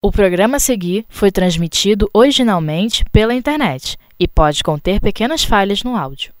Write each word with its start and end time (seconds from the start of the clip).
O 0.00 0.12
programa 0.12 0.58
a 0.58 0.60
seguir 0.60 1.04
foi 1.08 1.32
transmitido 1.32 2.08
originalmente 2.14 3.04
pela 3.10 3.34
internet 3.34 3.96
e 4.16 4.28
pode 4.28 4.62
conter 4.62 5.00
pequenas 5.00 5.42
falhas 5.42 5.82
no 5.82 5.96
áudio. 5.96 6.32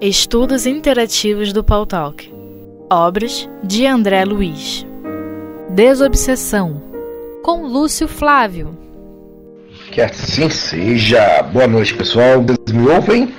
Estudos 0.00 0.64
Interativos 0.64 1.52
do 1.52 1.62
Paul 1.62 1.84
Talk 1.84 2.32
Obras 2.90 3.46
de 3.62 3.84
André 3.84 4.24
Luiz 4.24 4.86
Desobsessão 5.68 6.82
com 7.42 7.66
Lúcio 7.66 8.08
Flávio 8.08 8.78
Que 9.92 10.00
assim 10.00 10.48
seja. 10.48 11.42
Boa 11.42 11.66
noite, 11.66 11.92
pessoal. 11.92 12.40
Me 12.72 12.88
ouvem? 12.88 13.34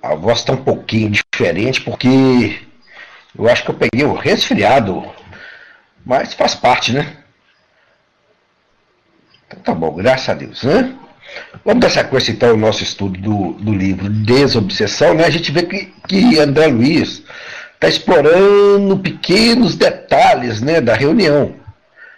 A 0.00 0.14
voz 0.14 0.38
está 0.38 0.52
um 0.52 0.62
pouquinho 0.62 1.10
diferente 1.10 1.80
porque 1.80 2.65
eu 3.38 3.48
acho 3.48 3.64
que 3.64 3.70
eu 3.70 3.74
peguei 3.74 4.04
o 4.04 4.14
resfriado, 4.14 5.04
mas 6.04 6.34
faz 6.34 6.54
parte, 6.54 6.92
né? 6.92 7.16
Então 9.46 9.60
tá 9.60 9.74
bom, 9.74 9.94
graças 9.94 10.28
a 10.28 10.34
Deus, 10.34 10.62
né? 10.62 10.94
Vamos 11.64 11.80
dar 11.80 11.90
sequência 11.90 12.32
então 12.32 12.50
ao 12.50 12.56
nosso 12.56 12.82
estudo 12.82 13.18
do, 13.20 13.52
do 13.54 13.74
livro 13.74 14.08
Desobsessão, 14.08 15.14
né? 15.14 15.24
A 15.24 15.30
gente 15.30 15.50
vê 15.52 15.62
que, 15.62 15.92
que 16.08 16.38
André 16.38 16.66
Luiz 16.68 17.22
está 17.74 17.88
explorando 17.88 18.98
pequenos 18.98 19.76
detalhes 19.76 20.60
né, 20.60 20.80
da 20.80 20.94
reunião. 20.94 21.54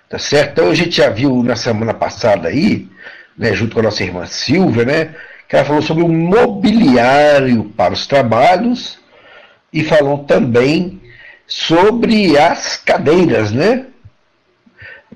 Tá 0.09 0.19
certo? 0.19 0.53
Então 0.53 0.71
a 0.71 0.75
gente 0.75 0.97
já 0.97 1.11
viu 1.11 1.43
na 1.43 1.57
semana 1.57 1.93
passada 1.93 2.49
aí, 2.49 2.89
né, 3.37 3.53
junto 3.55 3.75
com 3.75 3.81
a 3.81 3.85
nossa 3.85 4.03
irmã 4.03 4.25
Silvia, 4.27 4.85
né? 4.85 5.15
Que 5.49 5.57
ela 5.57 5.65
falou 5.65 5.83
sobre 5.83 6.05
o 6.05 6.09
mobiliário 6.09 7.65
para 7.77 7.93
os 7.93 8.07
trabalhos 8.07 8.99
e 9.73 9.83
falou 9.83 10.25
também 10.25 11.01
sobre 11.49 12.39
as 12.39 12.77
cadeiras, 12.77 13.51
né? 13.51 13.87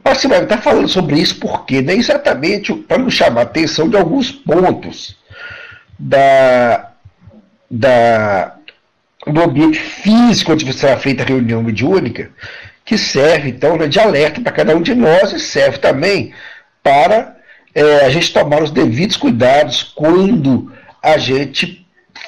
Mas 0.03 0.25
vai 0.25 0.43
estar 0.43 0.59
falando 0.59 0.89
sobre 0.89 1.20
isso 1.20 1.39
porque, 1.39 1.83
né, 1.83 1.95
exatamente 1.95 2.75
para 2.75 2.98
nos 2.98 3.15
chamar 3.15 3.41
a 3.41 3.45
atenção 3.45 3.89
de 3.89 3.97
alguns 3.97 4.33
pontos 4.33 5.17
da, 5.98 6.91
da, 7.71 8.56
do 9.27 9.43
ambiente 9.43 9.79
físico 9.79 10.53
onde 10.53 10.73
será 10.73 10.97
feita 10.97 11.23
a 11.23 11.27
reunião 11.27 11.62
mediúnica, 11.62 12.31
que 12.84 12.97
serve, 12.97 13.51
então, 13.51 13.77
né, 13.77 13.87
de 13.87 14.01
alerta 14.01 14.41
para 14.41 14.51
cada 14.51 14.75
um 14.75 14.83
de 14.83 14.95
nós 14.95 15.33
e 15.33 15.39
serve 15.39 15.78
também 15.78 16.33
para 16.83 17.37
é, 17.75 18.06
a 18.06 18.11
gente 18.11 18.33
tomar 18.33 18.62
os 18.62 18.71
devidos 18.71 19.17
cuidados 19.17 19.83
quando 19.83 20.73
a 21.03 21.19
gente 21.19 21.87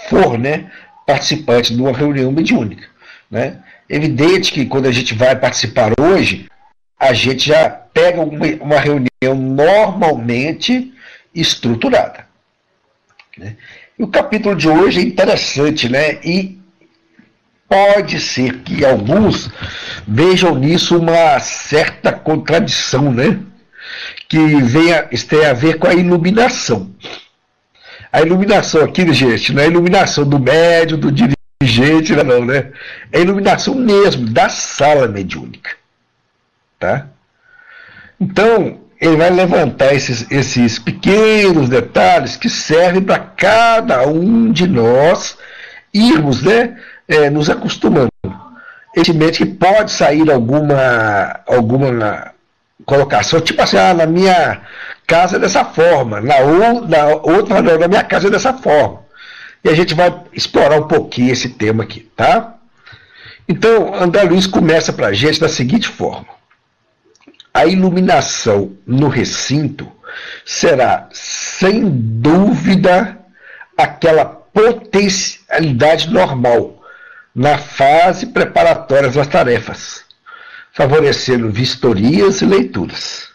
for 0.09 0.39
né, 0.39 0.71
participante 1.06 1.75
de 1.75 1.81
uma 1.81 1.93
reunião 1.93 2.31
mediúnica. 2.31 2.94
Né? 3.35 3.57
Evidente 3.89 4.53
que 4.53 4.65
quando 4.65 4.87
a 4.87 4.93
gente 4.93 5.13
vai 5.13 5.35
participar 5.35 5.91
hoje, 6.01 6.47
a 6.97 7.13
gente 7.13 7.49
já 7.49 7.69
pega 7.69 8.21
uma, 8.21 8.79
reunião 8.79 9.35
normalmente 9.35 10.95
estruturada. 11.35 12.29
Né? 13.37 13.57
E 13.99 14.05
o 14.05 14.07
capítulo 14.07 14.55
de 14.55 14.69
hoje 14.69 15.01
é 15.01 15.03
interessante, 15.03 15.89
né? 15.89 16.21
E 16.23 16.57
pode 17.69 18.21
ser 18.21 18.59
que 18.59 18.85
alguns 18.85 19.51
vejam 20.07 20.55
nisso 20.55 20.97
uma 20.97 21.41
certa 21.41 22.12
contradição, 22.12 23.11
né? 23.11 23.41
Que 24.29 24.62
venha, 24.62 25.09
tenha 25.29 25.51
a 25.51 25.55
ver 25.55 25.81
com 25.81 25.89
a 25.89 25.95
iluminação. 25.95 26.95
A 28.12 28.23
iluminação 28.23 28.85
aqui, 28.85 29.12
gente, 29.12 29.53
não 29.53 29.61
é 29.61 29.65
a 29.65 29.69
iluminação 29.69 30.25
do 30.25 30.39
médio, 30.39 30.97
do 30.97 31.11
dirigente 31.11 31.44
gente, 31.67 32.15
não, 32.17 32.45
né? 32.45 32.70
É 33.12 33.20
iluminação 33.20 33.75
mesmo 33.75 34.29
da 34.29 34.48
sala 34.48 35.09
mediúnica. 35.09 35.71
Tá? 36.79 37.06
Então, 38.21 38.81
ele 39.01 39.17
vai 39.17 39.31
levantar 39.31 39.95
esses, 39.95 40.31
esses 40.31 40.79
pequenos 40.79 41.69
detalhes 41.69 42.37
que 42.37 42.49
servem 42.49 43.03
para 43.03 43.19
cada 43.19 44.06
um 44.06 44.50
de 44.50 44.66
nós 44.66 45.37
irmos 45.93 46.43
né, 46.43 46.77
é, 47.09 47.28
nos 47.31 47.50
acostumando. 47.50 48.09
Evidentemente 48.97 49.44
que 49.44 49.47
pode 49.47 49.91
sair 49.91 50.31
alguma, 50.31 51.41
alguma 51.47 52.33
colocação, 52.87 53.41
tipo 53.41 53.61
assim, 53.61 53.77
ah, 53.77 53.93
na 53.93 54.06
minha 54.06 54.62
casa 55.06 55.37
é 55.37 55.38
dessa 55.41 55.65
forma, 55.65 56.21
na, 56.21 56.38
ou, 56.38 56.88
na 56.88 57.06
outra, 57.06 57.61
não, 57.61 57.78
na 57.78 57.88
minha 57.88 58.05
casa 58.05 58.28
é 58.28 58.31
dessa 58.31 58.55
forma. 58.55 59.03
E 59.64 59.69
a 59.70 59.75
gente 59.75 59.94
vai 59.94 60.14
explorar 60.32 60.78
um 60.78 60.86
pouquinho 60.86 61.32
esse 61.32 61.48
tema 61.48 61.84
aqui, 61.84 62.00
tá? 62.14 62.54
Então, 63.48 63.94
André 63.94 64.22
Luiz 64.25 64.47
começa 64.47 64.92
para 64.92 65.06
a 65.08 65.12
gente 65.14 65.41
da 65.41 65.48
seguinte 65.48 65.88
forma: 65.88 66.28
a 67.52 67.64
iluminação 67.64 68.76
no 68.86 69.08
recinto 69.08 69.91
será, 70.44 71.08
sem 71.12 71.88
dúvida, 71.88 73.19
aquela 73.76 74.26
potencialidade 74.26 76.10
normal 76.10 76.82
na 77.34 77.58
fase 77.58 78.26
preparatória 78.26 79.10
das 79.10 79.26
tarefas, 79.26 80.04
favorecendo 80.72 81.50
vistorias 81.50 82.42
e 82.42 82.46
leituras. 82.46 83.28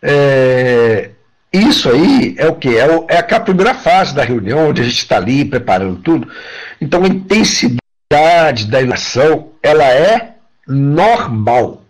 É, 0.00 1.10
isso 1.52 1.90
aí 1.90 2.34
é 2.38 2.46
o 2.46 2.54
que? 2.54 2.76
É, 2.76 2.86
é 3.08 3.18
a 3.18 3.40
primeira 3.40 3.74
fase 3.74 4.14
da 4.14 4.22
reunião, 4.22 4.68
onde 4.68 4.82
a 4.82 4.84
gente 4.84 4.98
está 4.98 5.16
ali 5.16 5.44
preparando 5.44 5.96
tudo. 5.96 6.28
Então 6.80 7.02
a 7.02 7.08
intensidade 7.08 8.66
da 8.68 8.78
iluminação 8.80 9.48
ela 9.62 9.84
é 9.84 10.34
normal. 10.66 11.82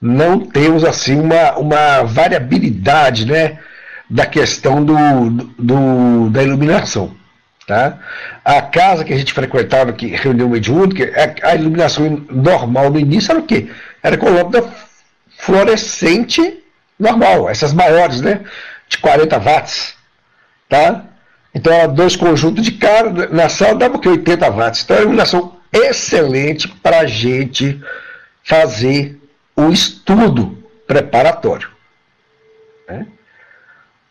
Não 0.00 0.40
temos 0.40 0.84
assim 0.84 1.18
uma, 1.18 1.56
uma 1.56 2.02
variabilidade 2.02 3.26
né, 3.26 3.58
da 4.08 4.24
questão 4.24 4.84
do, 4.84 4.94
do, 5.58 6.30
da 6.30 6.42
iluminação. 6.42 7.14
Tá? 7.66 7.98
A 8.44 8.62
casa 8.62 9.04
que 9.04 9.12
a 9.12 9.18
gente 9.18 9.32
frequentava, 9.32 9.92
que 9.92 10.06
reunião 10.06 10.48
mediúnica, 10.48 11.10
a 11.42 11.56
iluminação 11.56 12.24
normal 12.30 12.90
no 12.90 13.00
início 13.00 13.32
era 13.32 13.40
o 13.40 13.42
quê? 13.42 13.68
Era 14.00 14.16
com 14.16 14.30
lâmpada 14.30 14.72
fluorescente 15.38 16.62
normal, 16.98 17.50
essas 17.50 17.72
maiores, 17.72 18.20
né? 18.20 18.40
De 18.88 18.98
40 18.98 19.38
watts, 19.38 19.94
tá? 20.68 21.04
Então, 21.54 21.92
dois 21.94 22.14
conjuntos 22.14 22.64
de 22.64 22.72
cara 22.72 23.28
na 23.30 23.48
sala 23.48 23.74
dava 23.74 23.98
que? 23.98 24.08
80 24.08 24.50
watts. 24.50 24.82
Então, 24.82 24.96
é 24.96 24.98
uma 25.00 25.04
iluminação 25.04 25.56
excelente 25.72 26.68
para 26.68 27.00
a 27.00 27.06
gente 27.06 27.80
fazer 28.44 29.18
o 29.56 29.70
estudo 29.70 30.62
preparatório. 30.86 31.68
Né? 32.88 33.06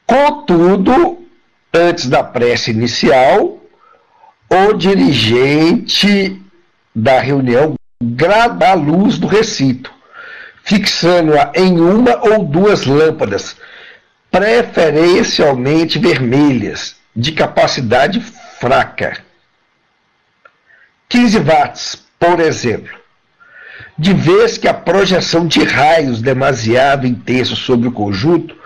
Contudo, 0.05 1.23
antes 1.73 2.07
da 2.07 2.23
prece 2.23 2.71
inicial, 2.71 3.59
o 4.49 4.73
dirigente 4.73 6.41
da 6.93 7.19
reunião 7.19 7.75
grada 8.01 8.69
a 8.69 8.73
luz 8.73 9.17
do 9.17 9.27
recinto, 9.27 9.91
fixando-a 10.63 11.51
em 11.55 11.79
uma 11.79 12.17
ou 12.27 12.43
duas 12.43 12.85
lâmpadas 12.85 13.55
preferencialmente 14.35 15.97
vermelhas, 15.97 16.97
de 17.15 17.31
capacidade 17.31 18.19
fraca. 18.59 19.19
15 21.07 21.39
watts, 21.39 22.05
por 22.19 22.41
exemplo. 22.41 22.93
De 23.97 24.13
vez 24.13 24.57
que 24.57 24.67
a 24.67 24.73
projeção 24.73 25.47
de 25.47 25.63
raios 25.63 26.21
demasiado 26.21 27.07
intensos 27.07 27.59
sobre 27.59 27.87
o 27.87 27.93
conjunto 27.93 28.57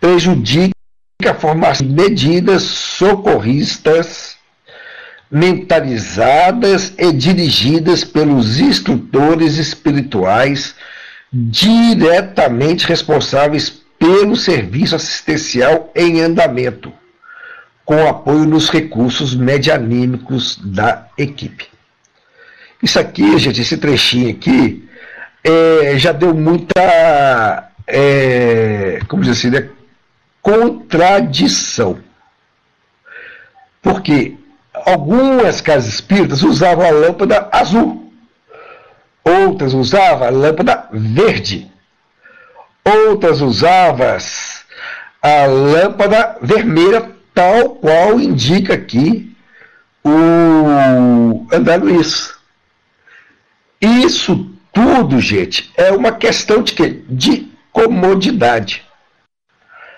prejudica 0.00 0.74
a 1.30 1.34
formação 1.34 1.86
de 1.86 1.92
medidas 1.92 2.64
socorristas 2.64 4.34
mentalizadas 5.30 6.92
e 6.98 7.12
dirigidas 7.12 8.02
pelos 8.02 8.58
instrutores 8.58 9.58
espirituais 9.58 10.74
diretamente 11.32 12.84
responsáveis 12.84 13.83
pelo 13.98 14.36
serviço 14.36 14.94
assistencial 14.96 15.90
em 15.94 16.20
andamento, 16.20 16.92
com 17.84 18.06
apoio 18.06 18.44
nos 18.44 18.68
recursos 18.68 19.34
medianímicos 19.34 20.58
da 20.62 21.08
equipe. 21.16 21.68
Isso 22.82 22.98
aqui, 22.98 23.38
gente, 23.38 23.60
esse 23.60 23.76
trechinho 23.76 24.30
aqui, 24.30 24.88
é, 25.42 25.96
já 25.96 26.12
deu 26.12 26.34
muita, 26.34 27.70
é, 27.86 29.00
como 29.08 29.22
dizer 29.22 29.32
assim, 29.32 29.50
né, 29.50 29.70
contradição. 30.42 31.98
Porque 33.80 34.36
algumas 34.86 35.60
casas 35.60 35.94
espíritas 35.94 36.42
usavam 36.42 36.86
a 36.86 36.90
lâmpada 36.90 37.48
azul, 37.52 38.12
outras 39.24 39.72
usavam 39.72 40.26
a 40.26 40.30
lâmpada 40.30 40.88
verde 40.92 41.70
outras 42.84 43.40
usavas 43.40 44.64
a 45.22 45.46
lâmpada 45.46 46.36
vermelha, 46.42 47.10
tal 47.34 47.70
qual 47.76 48.20
indica 48.20 48.74
aqui 48.74 49.34
o 50.04 51.46
André 51.50 51.76
Luiz. 51.78 52.34
Isso 53.80 54.50
tudo, 54.72 55.20
gente, 55.20 55.72
é 55.76 55.92
uma 55.92 56.12
questão 56.12 56.62
de 56.62 56.74
quê? 56.74 57.02
De 57.08 57.48
comodidade. 57.72 58.84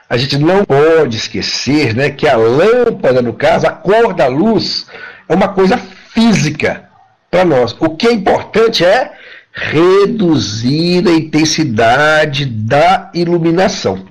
A 0.09 0.17
gente 0.17 0.39
não 0.39 0.65
pode 0.65 1.17
esquecer 1.17 1.95
né, 1.95 2.11
que 2.11 2.29
a 2.29 2.37
lâmpada, 2.37 3.21
no 3.21 3.33
caso, 3.33 3.67
a 3.67 3.73
cor 3.73 4.15
da 4.15 4.29
luz, 4.29 4.87
é 5.29 5.35
uma 5.35 5.49
coisa 5.49 5.77
física 5.77 6.89
para 7.29 7.45
nós. 7.45 7.75
O 7.81 7.97
que 7.97 8.07
é 8.07 8.13
importante 8.13 8.85
é 8.85 9.13
reduzir 9.57 11.09
a 11.09 11.13
intensidade 11.13 12.45
da 12.45 13.11
iluminação. 13.15 14.07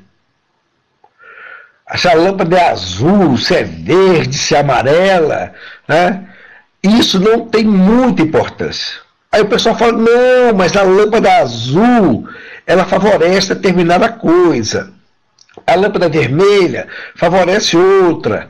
Se 1.95 2.07
a 2.07 2.15
lâmpada 2.15 2.57
é 2.57 2.69
azul, 2.71 3.37
se 3.37 3.53
é 3.53 3.63
verde, 3.63 4.35
se 4.35 4.55
é 4.55 4.59
amarela, 4.59 5.53
né? 5.87 6.27
isso 6.83 7.19
não 7.19 7.47
tem 7.47 7.63
muita 7.63 8.23
importância. 8.23 8.99
Aí 9.31 9.41
o 9.41 9.47
pessoal 9.47 9.77
fala, 9.77 9.91
não, 9.91 10.55
mas 10.55 10.75
a 10.75 10.81
lâmpada 10.81 11.37
azul, 11.37 12.27
ela 12.65 12.85
favorece 12.85 13.53
determinada 13.53 14.09
coisa. 14.09 14.91
A 15.67 15.75
lâmpada 15.75 16.09
vermelha 16.09 16.87
favorece 17.15 17.77
outra. 17.77 18.49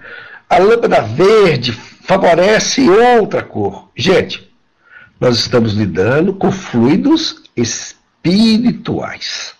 A 0.49 0.59
lâmpada 0.59 1.01
verde 1.01 1.73
favorece 1.73 2.89
outra 2.89 3.43
cor. 3.43 3.89
Gente, 3.95 4.49
nós 5.19 5.37
estamos 5.37 5.73
lidando 5.73 6.33
com 6.33 6.51
fluidos 6.51 7.43
espirituais. 7.55 9.53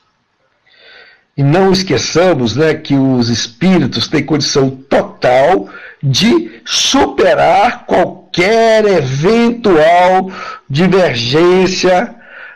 E 1.37 1.43
não 1.43 1.71
esqueçamos 1.71 2.55
né, 2.55 2.73
que 2.73 2.95
os 2.95 3.29
espíritos 3.29 4.07
têm 4.07 4.23
condição 4.23 4.69
total 4.69 5.69
de 6.01 6.61
superar 6.65 7.85
qualquer 7.85 8.85
eventual 8.85 10.31
divergência 10.69 12.15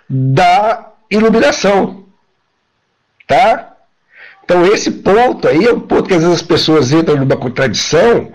da 0.09 0.93
iluminação. 1.11 2.05
Tá? 3.27 3.73
Então, 4.43 4.65
esse 4.65 4.89
ponto 4.91 5.47
aí 5.47 5.65
é 5.65 5.73
um 5.73 5.79
ponto 5.79 6.07
que 6.07 6.13
às 6.15 6.21
vezes 6.21 6.37
as 6.37 6.41
pessoas 6.41 6.91
entram 6.91 7.17
numa 7.17 7.37
contradição 7.37 8.31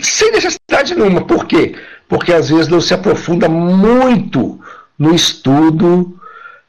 sem 0.00 0.32
necessidade 0.32 0.94
nenhuma. 0.94 1.24
Por 1.24 1.46
quê? 1.46 1.74
Porque 2.08 2.32
às 2.32 2.48
vezes 2.48 2.68
não 2.68 2.80
se 2.80 2.94
aprofunda 2.94 3.48
muito 3.48 4.60
no 4.98 5.14
estudo 5.14 6.18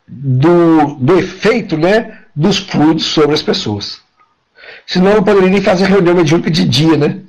do, 0.07 0.95
do 0.95 1.19
efeito 1.19 1.77
né, 1.77 2.19
dos 2.35 2.57
fluidos 2.57 3.05
sobre 3.05 3.33
as 3.33 3.41
pessoas. 3.41 4.01
Senão 4.85 5.15
não 5.15 5.23
poderia 5.23 5.49
nem 5.49 5.61
fazer 5.61 5.85
reunião 5.85 6.15
mediúnica 6.15 6.49
de 6.49 6.65
dia, 6.65 6.97
né? 6.97 7.21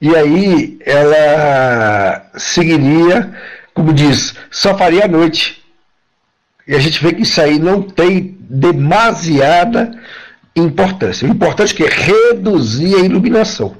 E 0.00 0.14
aí 0.14 0.78
ela 0.84 2.30
seguiria, 2.36 3.34
como 3.74 3.92
diz, 3.92 4.34
só 4.50 4.76
faria 4.76 5.06
à 5.06 5.08
noite. 5.08 5.64
E 6.66 6.74
a 6.74 6.78
gente 6.78 7.02
vê 7.02 7.12
que 7.12 7.22
isso 7.22 7.40
aí 7.40 7.58
não 7.58 7.82
tem 7.82 8.36
demasiada 8.40 9.90
importância. 10.54 11.26
O 11.26 11.30
importante 11.30 11.82
é, 11.82 11.86
é 11.86 11.90
reduzir 11.90 12.94
a 12.94 13.00
iluminação. 13.00 13.76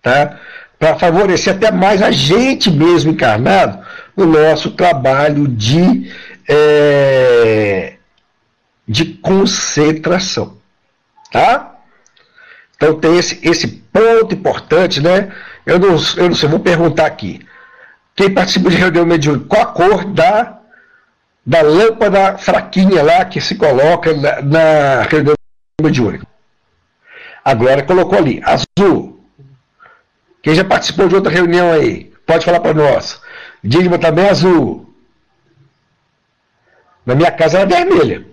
Tá? 0.00 0.38
Para 0.84 0.98
favorecer 0.98 1.54
até 1.54 1.70
mais 1.70 2.02
a 2.02 2.10
gente 2.10 2.70
mesmo 2.70 3.12
encarnado 3.12 3.82
no 4.14 4.26
nosso 4.26 4.72
trabalho 4.72 5.48
de, 5.48 6.12
é, 6.46 7.94
de 8.86 9.06
concentração. 9.14 10.58
Tá? 11.32 11.76
Então 12.76 13.00
tem 13.00 13.16
esse, 13.16 13.40
esse 13.42 13.66
ponto 13.66 14.34
importante, 14.34 15.00
né? 15.00 15.32
Eu 15.64 15.78
não, 15.78 15.96
eu 16.18 16.28
não 16.28 16.34
sei, 16.34 16.50
vou 16.50 16.60
perguntar 16.60 17.06
aqui. 17.06 17.40
Quem 18.14 18.34
participa 18.34 18.68
de 18.68 18.76
reunião 18.76 19.06
mediúnica, 19.06 19.46
qual 19.48 19.62
a 19.62 19.66
cor 19.68 20.04
da, 20.04 20.58
da 21.46 21.62
lâmpada 21.62 22.36
fraquinha 22.36 23.02
lá 23.02 23.24
que 23.24 23.40
se 23.40 23.54
coloca 23.54 24.12
na, 24.12 24.42
na 24.42 25.02
reunião 25.04 25.34
mediúnica? 25.80 26.26
A 27.42 27.54
Glória 27.54 27.82
colocou 27.84 28.18
ali, 28.18 28.42
azul. 28.44 29.13
Quem 30.44 30.54
já 30.54 30.62
participou 30.62 31.08
de 31.08 31.14
outra 31.14 31.32
reunião 31.32 31.72
aí, 31.72 32.12
pode 32.26 32.44
falar 32.44 32.60
para 32.60 32.74
nós. 32.74 33.18
Digma 33.62 33.98
também 33.98 34.28
azul. 34.28 34.94
Na 37.06 37.14
minha 37.14 37.32
casa 37.32 37.60
era 37.60 37.66
vermelha. 37.66 38.26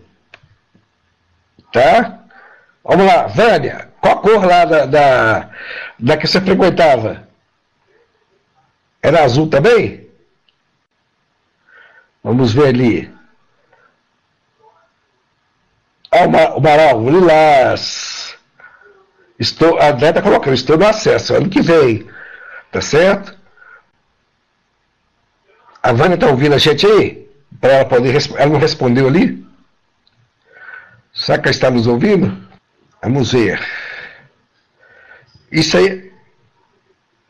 Tá? 1.71 2.25
Vamos 2.83 3.05
lá, 3.05 3.27
Vânia. 3.27 3.89
Qual 4.01 4.13
a 4.13 4.21
cor 4.21 4.45
lá 4.45 4.65
da, 4.65 4.85
da, 4.85 5.49
da 5.97 6.17
que 6.17 6.27
você 6.27 6.41
frequentava? 6.41 7.29
Era 9.01 9.23
azul 9.23 9.49
também? 9.49 10.09
Vamos 12.21 12.53
ver 12.53 12.67
ali. 12.67 13.13
Ah, 16.11 16.25
o 16.57 16.59
Maral, 16.59 17.09
lilás. 17.09 18.20
Estou, 19.41 19.79
a 19.79 19.89
André 19.89 20.09
está 20.09 20.21
colocando, 20.21 20.53
estou 20.53 20.77
no 20.77 20.85
acesso, 20.85 21.33
ano 21.33 21.49
que 21.49 21.63
vem. 21.63 22.07
Tá 22.71 22.79
certo? 22.79 23.35
A 25.81 25.91
Vânia 25.91 26.13
está 26.13 26.27
ouvindo 26.27 26.53
a 26.53 26.59
gente 26.59 26.85
aí? 26.85 27.27
Para 27.59 27.73
ela 27.73 27.85
poder 27.85 28.15
Ela 28.37 28.51
não 28.51 28.59
respondeu 28.59 29.07
ali? 29.07 29.43
Será 31.11 31.39
que 31.39 31.47
ela 31.47 31.55
está 31.55 31.71
nos 31.71 31.87
ouvindo? 31.87 32.37
Vamos 33.01 33.31
ver. 33.31 33.59
Isso 35.51 35.75
aí, 35.75 36.11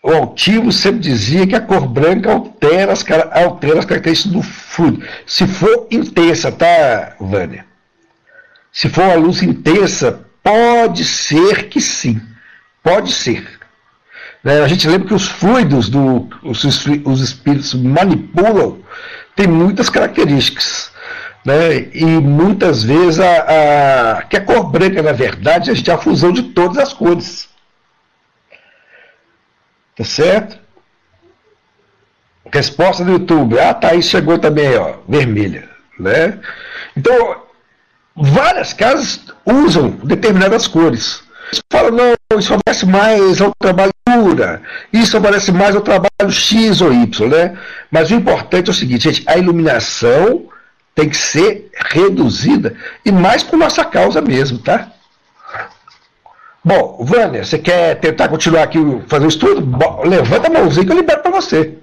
o 0.03 0.11
altivo 0.11 0.69
sempre 0.69 0.99
dizia 0.99 1.47
que 1.47 1.55
a 1.55 1.61
cor 1.61 1.87
branca 1.87 2.29
altera 2.29 2.91
as, 2.91 3.05
altera 3.31 3.79
as 3.79 3.85
características 3.85 4.33
do 4.33 4.43
fluido. 4.43 5.07
Se 5.25 5.47
for 5.47 5.87
intensa, 5.89 6.51
tá, 6.51 7.15
Vânia? 7.21 7.65
Se 8.69 8.89
for 8.89 9.05
uma 9.05 9.15
luz 9.15 9.41
intensa, 9.41 10.29
pode 10.43 11.05
ser 11.05 11.69
que 11.69 11.79
sim. 11.79 12.21
Pode 12.83 13.11
ser. 13.11 13.59
Né? 14.43 14.61
A 14.61 14.67
gente 14.67 14.87
lembra 14.87 15.07
que 15.07 15.13
os 15.13 15.27
fluidos, 15.27 15.89
do, 15.89 16.27
os, 16.43 16.63
os 16.63 17.21
espíritos 17.21 17.73
manipulam, 17.73 18.79
tem 19.35 19.47
muitas 19.47 19.89
características. 19.89 20.91
Né? 21.45 21.89
E 21.93 22.05
muitas 22.05 22.83
vezes 22.83 23.19
a, 23.19 24.17
a, 24.17 24.21
que 24.23 24.37
a 24.37 24.41
cor 24.41 24.69
branca, 24.69 25.01
na 25.01 25.11
verdade, 25.11 25.71
é 25.71 25.93
a 25.93 25.97
fusão 25.97 26.31
de 26.31 26.43
todas 26.43 26.77
as 26.77 26.93
cores. 26.93 27.49
Tá 29.95 30.03
certo? 30.03 30.59
Resposta 32.51 33.03
do 33.03 33.11
YouTube. 33.11 33.59
Ah, 33.59 33.73
tá, 33.73 33.89
aí 33.89 34.01
chegou 34.01 34.37
também, 34.37 34.75
ó, 34.75 34.95
vermelha. 35.07 35.69
Né? 35.99 36.39
Então, 36.95 37.43
várias 38.15 38.73
casas 38.73 39.21
usam 39.45 39.91
determinadas 40.03 40.67
cores. 40.67 41.23
Fala, 41.69 41.91
não, 41.91 42.39
isso 42.39 42.47
favorece 42.47 42.85
mais 42.85 43.41
ao 43.41 43.53
trabalho 43.59 43.91
pura, 44.05 44.61
isso 44.93 45.11
favorece 45.11 45.51
mais 45.51 45.75
ao 45.75 45.81
trabalho 45.81 46.31
X 46.31 46.81
ou 46.81 46.93
Y, 46.93 47.27
né? 47.27 47.57
Mas 47.89 48.09
o 48.09 48.15
importante 48.15 48.69
é 48.69 48.71
o 48.71 48.73
seguinte, 48.73 49.11
gente, 49.11 49.23
a 49.27 49.37
iluminação 49.37 50.45
tem 50.95 51.09
que 51.09 51.17
ser 51.17 51.69
reduzida 51.73 52.75
e 53.05 53.11
mais 53.11 53.43
por 53.43 53.57
nossa 53.57 53.83
causa 53.83 54.21
mesmo, 54.21 54.59
tá? 54.59 54.91
Bom, 56.63 56.97
Vânia, 57.01 57.43
você 57.43 57.57
quer 57.57 57.95
tentar 57.99 58.27
continuar 58.29 58.63
aqui 58.63 58.79
fazer 59.07 59.25
o 59.25 59.29
estudo? 59.29 59.61
Bom, 59.61 60.03
levanta 60.05 60.47
a 60.47 60.51
mãozinha 60.51 60.85
que 60.85 60.91
eu 60.91 60.97
libero 60.97 61.21
para 61.21 61.31
você. 61.31 61.77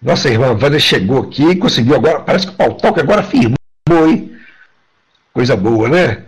Nossa 0.00 0.28
irmã 0.28 0.54
Vânia 0.54 0.78
chegou 0.78 1.20
aqui 1.22 1.44
e 1.50 1.56
conseguiu 1.56 1.94
agora. 1.94 2.20
Parece 2.20 2.46
que 2.46 2.52
o 2.52 2.56
pau 2.56 2.74
toca 2.74 3.00
agora 3.00 3.22
firmou, 3.22 3.56
hein? 3.88 4.36
Coisa 5.32 5.56
boa, 5.56 5.88
né? 5.88 6.24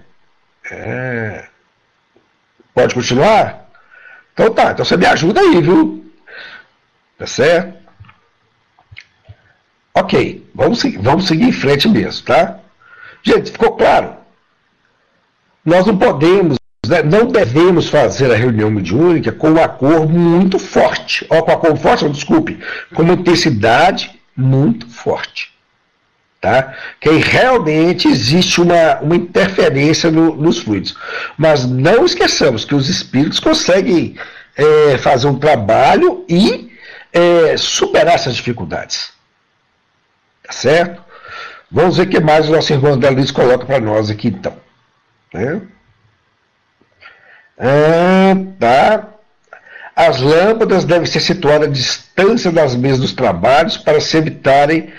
É. 0.71 1.49
Pode 2.75 2.95
continuar? 2.95 3.69
Então 4.33 4.53
tá, 4.53 4.73
então 4.73 4.85
você 4.85 4.97
me 4.97 5.07
ajuda 5.07 5.41
aí, 5.41 5.61
viu? 5.61 6.11
Tá 7.19 7.27
certo? 7.27 7.83
Ok, 9.95 10.51
vamos, 10.55 10.83
vamos 11.01 11.27
seguir 11.27 11.45
em 11.45 11.53
frente 11.53 11.89
mesmo, 11.89 12.25
tá? 12.25 12.59
Gente, 13.23 13.53
ficou 13.53 13.77
claro? 13.77 14.17
Nós 15.65 15.87
não 15.87 15.97
podemos, 15.97 16.57
não 17.05 17.27
devemos 17.27 17.89
fazer 17.89 18.33
a 18.33 18.37
reunião 18.37 18.69
mediúnica 18.69 19.31
com 19.31 19.51
uma 19.51 19.69
cor 19.69 20.09
muito 20.09 20.59
forte. 20.59 21.25
Ou 21.31 21.43
com 21.43 21.53
a 21.53 21.57
cor 21.57 21.77
forte, 21.77 22.09
desculpe, 22.09 22.59
com 22.93 23.03
uma 23.03 23.15
intensidade 23.15 24.21
muito 24.37 24.89
forte. 24.89 25.53
Tá? 26.41 26.75
Que 27.01 27.09
aí 27.09 27.19
realmente 27.19 28.09
existe 28.09 28.61
uma, 28.61 28.99
uma 29.01 29.15
interferência 29.15 30.11
no, 30.11 30.35
nos 30.35 30.59
fluidos. 30.59 30.97
Mas 31.39 31.65
não 31.65 32.05
esqueçamos 32.05 32.65
que 32.65 32.75
os 32.75 32.89
espíritos 32.89 33.39
conseguem 33.39 34.17
é, 34.57 34.99
fazer 34.99 35.29
um 35.29 35.39
trabalho 35.39 36.25
e 36.29 36.73
é, 37.13 37.57
superar 37.57 38.17
essas 38.17 38.35
dificuldades. 38.35 39.13
Tá 40.43 40.53
certo? 40.53 41.01
Vamos 41.71 41.97
ver 41.97 42.09
o 42.09 42.11
que 42.11 42.19
mais 42.19 42.49
o 42.49 42.53
nosso 42.53 42.73
irmão 42.73 42.95
André 42.95 43.11
Luiz 43.11 43.31
coloca 43.31 43.65
para 43.65 43.79
nós 43.79 44.11
aqui 44.11 44.29
então. 44.29 44.57
Né? 45.33 45.63
Ah, 47.65 48.35
tá. 48.59 49.09
As 49.95 50.21
lâmpadas 50.21 50.85
devem 50.85 51.07
ser 51.07 51.21
situadas 51.21 51.69
à 51.69 51.71
distância 51.71 52.51
das 52.51 52.75
mesas 52.75 52.99
dos 52.99 53.13
trabalhos 53.13 53.77
para 53.77 54.01
se 54.01 54.17
evitarem 54.17 54.93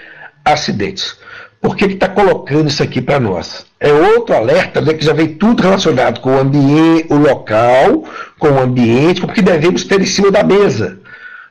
acidentes. 0.46 1.17
Por 1.60 1.75
que 1.75 1.86
está 1.86 2.08
colocando 2.08 2.70
isso 2.70 2.82
aqui 2.82 3.01
para 3.01 3.20
nós? 3.20 3.65
É 3.79 3.91
outro 3.91 4.34
alerta 4.34 4.79
né, 4.79 4.93
que 4.93 5.03
já 5.03 5.12
vem 5.12 5.36
tudo 5.36 5.62
relacionado 5.62 6.22
com 6.22 6.36
o 6.36 6.39
ambiente, 6.39 7.12
o 7.12 7.17
local, 7.17 8.05
com 8.39 8.50
o 8.50 8.60
ambiente, 8.60 9.20
com 9.20 9.27
o 9.27 9.34
que 9.34 9.41
devemos 9.41 9.84
ter 9.84 10.00
em 10.00 10.05
cima 10.05 10.32
da 10.32 10.43
mesa 10.43 11.00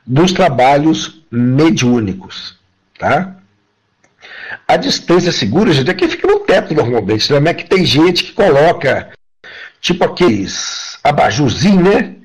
dos 0.05 0.31
trabalhos 0.31 1.23
mediúnicos. 1.31 2.57
Tá? 2.97 3.35
A 4.67 4.77
distância 4.77 5.31
segura, 5.31 5.71
gente, 5.71 5.91
aqui 5.91 6.07
fica 6.07 6.27
no 6.27 6.39
teto 6.39 6.73
normalmente, 6.73 7.31
né? 7.31 7.51
é 7.51 7.53
que 7.53 7.65
tem 7.65 7.85
gente 7.85 8.23
que 8.23 8.31
coloca 8.31 9.09
tipo 9.81 10.03
aqueles 10.05 10.92
abajurzinhos, 11.03 11.83
né? 11.83 12.15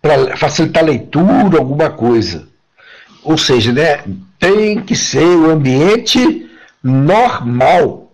Para 0.00 0.36
facilitar 0.36 0.82
a 0.82 0.86
leitura, 0.86 1.58
alguma 1.58 1.90
coisa. 1.90 2.48
Ou 3.22 3.36
seja, 3.36 3.72
né? 3.72 4.02
Tem 4.38 4.80
que 4.80 4.94
ser 4.94 5.24
o 5.24 5.50
ambiente 5.50 6.48
normal, 6.82 8.12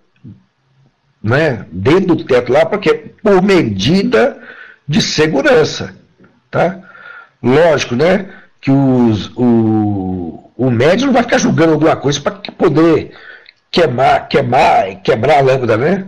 né, 1.23 1.67
dentro 1.71 2.15
do 2.15 2.25
teto 2.25 2.53
lá, 2.53 2.67
porque 2.67 3.13
por 3.23 3.43
medida 3.43 4.39
de 4.87 5.01
segurança, 5.01 5.95
tá? 6.51 6.81
Lógico, 7.43 7.95
né, 7.95 8.31
que 8.61 8.71
os, 8.71 9.31
o, 9.37 10.51
o 10.57 10.71
médico 10.71 11.07
não 11.07 11.13
vai 11.13 11.23
ficar 11.23 11.39
julgando 11.39 11.75
alguma 11.75 11.97
coisa 11.97 12.21
para 12.21 12.33
poder 12.33 13.13
queimar, 13.71 14.29
queimar, 14.29 15.03
quebrar 15.03 15.39
a 15.39 15.43
lâmpada, 15.43 15.77
né? 15.77 16.07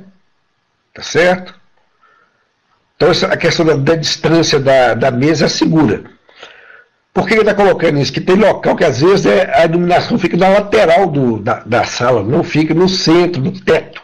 Tá 0.95 1.02
certo? 1.02 1.55
Então 2.97 3.11
essa, 3.11 3.26
a 3.26 3.37
questão 3.37 3.65
da, 3.65 3.75
da 3.75 3.95
distância 3.95 4.59
da, 4.59 4.95
da 4.95 5.11
mesa 5.11 5.47
é 5.47 5.49
segura. 5.49 6.05
Por 7.12 7.26
que 7.26 7.35
ele 7.35 7.41
está 7.41 7.55
colocando 7.55 7.99
isso? 7.99 8.12
Que 8.12 8.21
tem 8.21 8.37
local 8.37 8.76
que 8.76 8.85
às 8.85 9.00
vezes 9.00 9.25
é, 9.25 9.50
a 9.55 9.65
iluminação 9.65 10.19
fica 10.19 10.37
na 10.37 10.49
lateral 10.49 11.07
do, 11.07 11.38
da, 11.38 11.62
da, 11.65 11.85
sala, 11.85 12.23
não 12.23 12.43
fica 12.43 12.75
no 12.75 12.88
centro, 12.88 13.41
no 13.41 13.53
teto. 13.53 14.03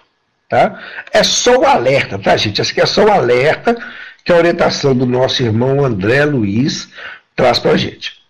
Tá? 0.49 0.79
É 1.13 1.23
só 1.23 1.59
um 1.59 1.67
alerta, 1.67 2.19
tá, 2.19 2.37
gente? 2.37 2.61
Esse 2.61 2.73
aqui 2.73 2.81
é 2.81 2.87
só 2.87 3.05
um 3.05 3.13
alerta 3.13 3.77
que 4.25 4.33
a 4.33 4.37
orientação 4.37 4.95
do 4.95 5.07
nosso 5.07 5.43
irmão 5.43 5.85
André 5.85 6.25
Luiz 6.25 6.89
traz 7.35 7.59
para 7.59 7.73
a 7.73 7.77
gente. 7.77 8.23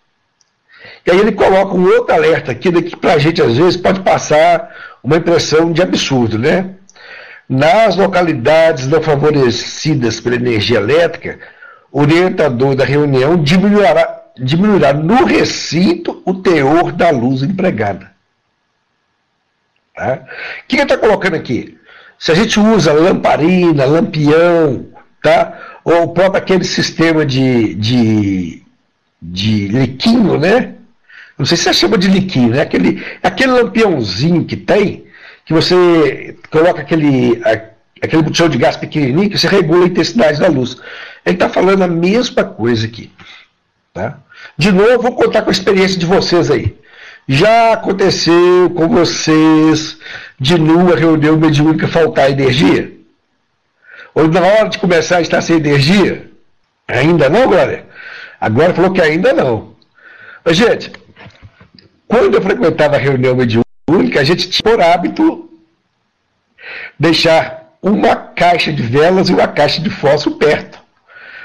E 1.05 1.11
aí 1.11 1.19
ele 1.19 1.33
coloca 1.33 1.75
um 1.75 1.85
outro 1.85 2.13
alerta 2.13 2.51
aqui, 2.51 2.71
que 2.81 2.95
para 2.95 3.13
a 3.13 3.17
gente 3.17 3.41
às 3.41 3.57
vezes 3.57 3.77
pode 3.77 4.01
passar 4.01 4.69
uma 5.03 5.17
impressão 5.17 5.71
de 5.71 5.81
absurdo, 5.81 6.39
né? 6.39 6.75
Nas 7.47 7.95
localidades 7.95 8.87
não 8.87 9.01
favorecidas 9.01 10.19
pela 10.19 10.35
energia 10.35 10.77
elétrica, 10.77 11.39
o 11.91 12.01
orientador 12.01 12.75
da 12.75 12.85
reunião 12.85 13.41
diminuirá, 13.41 14.23
diminuirá 14.37 14.93
no 14.93 15.25
recinto 15.25 16.21
o 16.25 16.33
teor 16.33 16.91
da 16.91 17.09
luz 17.09 17.43
empregada. 17.43 18.11
Tá? 19.95 20.19
O 20.63 20.67
que 20.67 20.75
ele 20.75 20.83
está 20.83 20.97
colocando 20.97 21.35
aqui? 21.35 21.77
Se 22.17 22.31
a 22.31 22.35
gente 22.35 22.59
usa 22.59 22.93
lamparina, 22.93 23.85
lampião, 23.85 24.87
tá? 25.21 25.59
ou 25.83 26.03
o 26.03 26.13
próprio 26.13 26.41
aquele 26.41 26.63
sistema 26.63 27.25
de, 27.25 27.75
de, 27.75 28.63
de 29.21 29.67
liquinho, 29.67 30.39
né? 30.39 30.75
Não 31.37 31.45
sei 31.45 31.57
se 31.57 31.63
você 31.63 31.73
chama 31.73 31.97
de 31.97 32.07
liquinho, 32.07 32.49
né? 32.49 32.61
Aquele, 32.61 33.03
aquele 33.21 33.51
lampiãozinho 33.51 34.45
que 34.45 34.55
tem, 34.55 35.05
que 35.45 35.53
você 35.53 36.37
coloca 36.49 36.81
aquele, 36.81 37.41
aquele 38.01 38.21
botão 38.21 38.49
de 38.49 38.57
gás 38.57 38.77
pequenininho, 38.77 39.29
que 39.29 39.37
você 39.37 39.47
regula 39.47 39.85
a 39.85 39.87
intensidade 39.87 40.39
da 40.39 40.47
luz. 40.47 40.77
Ele 41.25 41.35
está 41.35 41.49
falando 41.49 41.83
a 41.83 41.87
mesma 41.87 42.43
coisa 42.43 42.85
aqui. 42.85 43.11
Tá? 43.93 44.19
De 44.57 44.71
novo, 44.71 45.01
vou 45.01 45.15
contar 45.15 45.41
com 45.41 45.49
a 45.49 45.51
experiência 45.51 45.99
de 45.99 46.05
vocês 46.05 46.49
aí. 46.49 46.77
Já 47.27 47.73
aconteceu 47.73 48.69
com 48.75 48.87
vocês 48.89 49.97
de 50.39 50.57
numa 50.57 50.95
reunião 50.95 51.37
mediúnica 51.37 51.87
faltar 51.87 52.29
energia? 52.29 52.91
Ou 54.13 54.27
na 54.27 54.41
hora 54.41 54.69
de 54.69 54.77
começar 54.77 55.17
a 55.17 55.21
estar 55.21 55.41
sem 55.41 55.55
energia? 55.55 56.29
Ainda 56.87 57.29
não, 57.29 57.47
Glória? 57.47 57.85
Agora 58.39 58.73
falou 58.73 58.91
que 58.91 59.01
ainda 59.01 59.31
não. 59.31 59.73
Mas, 60.43 60.57
gente, 60.57 60.91
quando 62.07 62.35
eu 62.35 62.41
frequentava 62.41 62.95
a 62.95 62.99
reunião 62.99 63.35
mediúnica, 63.35 63.62
a 64.19 64.23
gente 64.23 64.49
tinha 64.49 64.63
por 64.63 64.81
hábito 64.81 65.49
deixar 66.99 67.75
uma 67.81 68.15
caixa 68.15 68.71
de 68.71 68.81
velas 68.81 69.29
e 69.29 69.33
uma 69.33 69.47
caixa 69.47 69.81
de 69.81 69.89
fósforo 69.89 70.37
perto. 70.37 70.79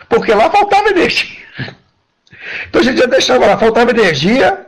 Porque 0.08 0.32
lá 0.32 0.50
faltava 0.50 0.90
energia. 0.90 1.38
Então 2.68 2.80
a 2.80 2.84
gente 2.84 2.98
já 2.98 3.06
deixava 3.06 3.46
lá, 3.46 3.58
faltava 3.58 3.90
energia, 3.90 4.66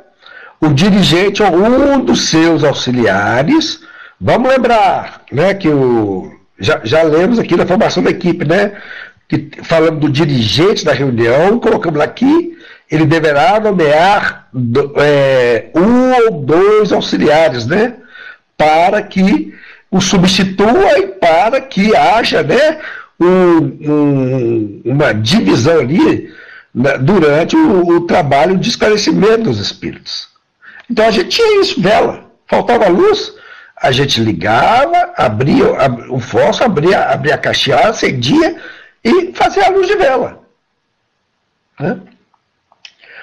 o 0.61 0.69
dirigente 0.69 1.43
ou 1.43 1.55
um 1.55 2.05
dos 2.05 2.29
seus 2.29 2.63
auxiliares, 2.65 3.81
vamos 4.21 4.51
lembrar, 4.51 5.23
né, 5.33 5.55
que 5.55 5.69
o, 5.69 6.31
já, 6.59 6.81
já 6.85 7.03
lemos 7.03 7.39
aqui 7.39 7.57
na 7.57 7.67
formação 7.67 8.03
da 8.03 8.11
equipe, 8.11 8.45
né, 8.45 8.73
que 9.29 9.51
do 9.99 10.11
dirigente 10.11 10.85
da 10.85 10.93
reunião, 10.93 11.59
colocamos 11.59 12.01
aqui, 12.01 12.59
ele 12.91 13.07
deverá 13.07 13.61
nomear 13.61 14.49
é, 14.97 15.71
um 15.75 16.13
ou 16.25 16.43
dois 16.43 16.93
auxiliares, 16.93 17.67
né, 17.67 17.95
para 18.57 19.03
que 19.03 19.55
o 19.91 20.01
substitua 20.01 20.99
e 20.99 21.07
para 21.07 21.61
que 21.61 21.95
haja, 21.95 22.43
né, 22.43 22.79
um, 23.19 23.57
um, 23.89 24.83
uma 24.85 25.13
divisão 25.13 25.79
ali 25.79 26.33
né, 26.75 26.99
durante 26.99 27.57
o, 27.57 27.97
o, 27.97 28.01
trabalho 28.07 28.57
de 28.57 28.69
esclarecimento 28.69 29.45
dos 29.45 29.59
espíritos. 29.59 30.29
Então 30.91 31.07
a 31.07 31.11
gente 31.11 31.29
tinha 31.29 31.61
isso, 31.61 31.81
vela. 31.81 32.31
Faltava 32.47 32.89
luz, 32.89 33.33
a 33.77 33.93
gente 33.93 34.21
ligava, 34.21 35.13
abria 35.17 35.67
o 36.11 36.19
fósforo, 36.19 36.71
abria, 36.71 37.05
abria 37.05 37.35
a 37.35 37.39
caixinha, 37.39 37.77
acendia 37.77 38.57
e 39.05 39.33
fazia 39.33 39.67
a 39.67 39.71
luz 39.71 39.87
de 39.87 39.97
vela. 39.97 40.43
Né? 41.79 42.01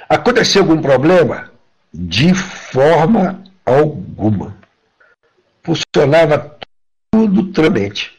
Aconteceu 0.09 0.61
algum 0.61 0.81
problema? 0.81 1.51
De 1.93 2.33
forma 2.33 3.43
alguma. 3.65 4.55
Funcionava 5.63 6.57
tudo 7.11 7.51
tramente. 7.51 8.17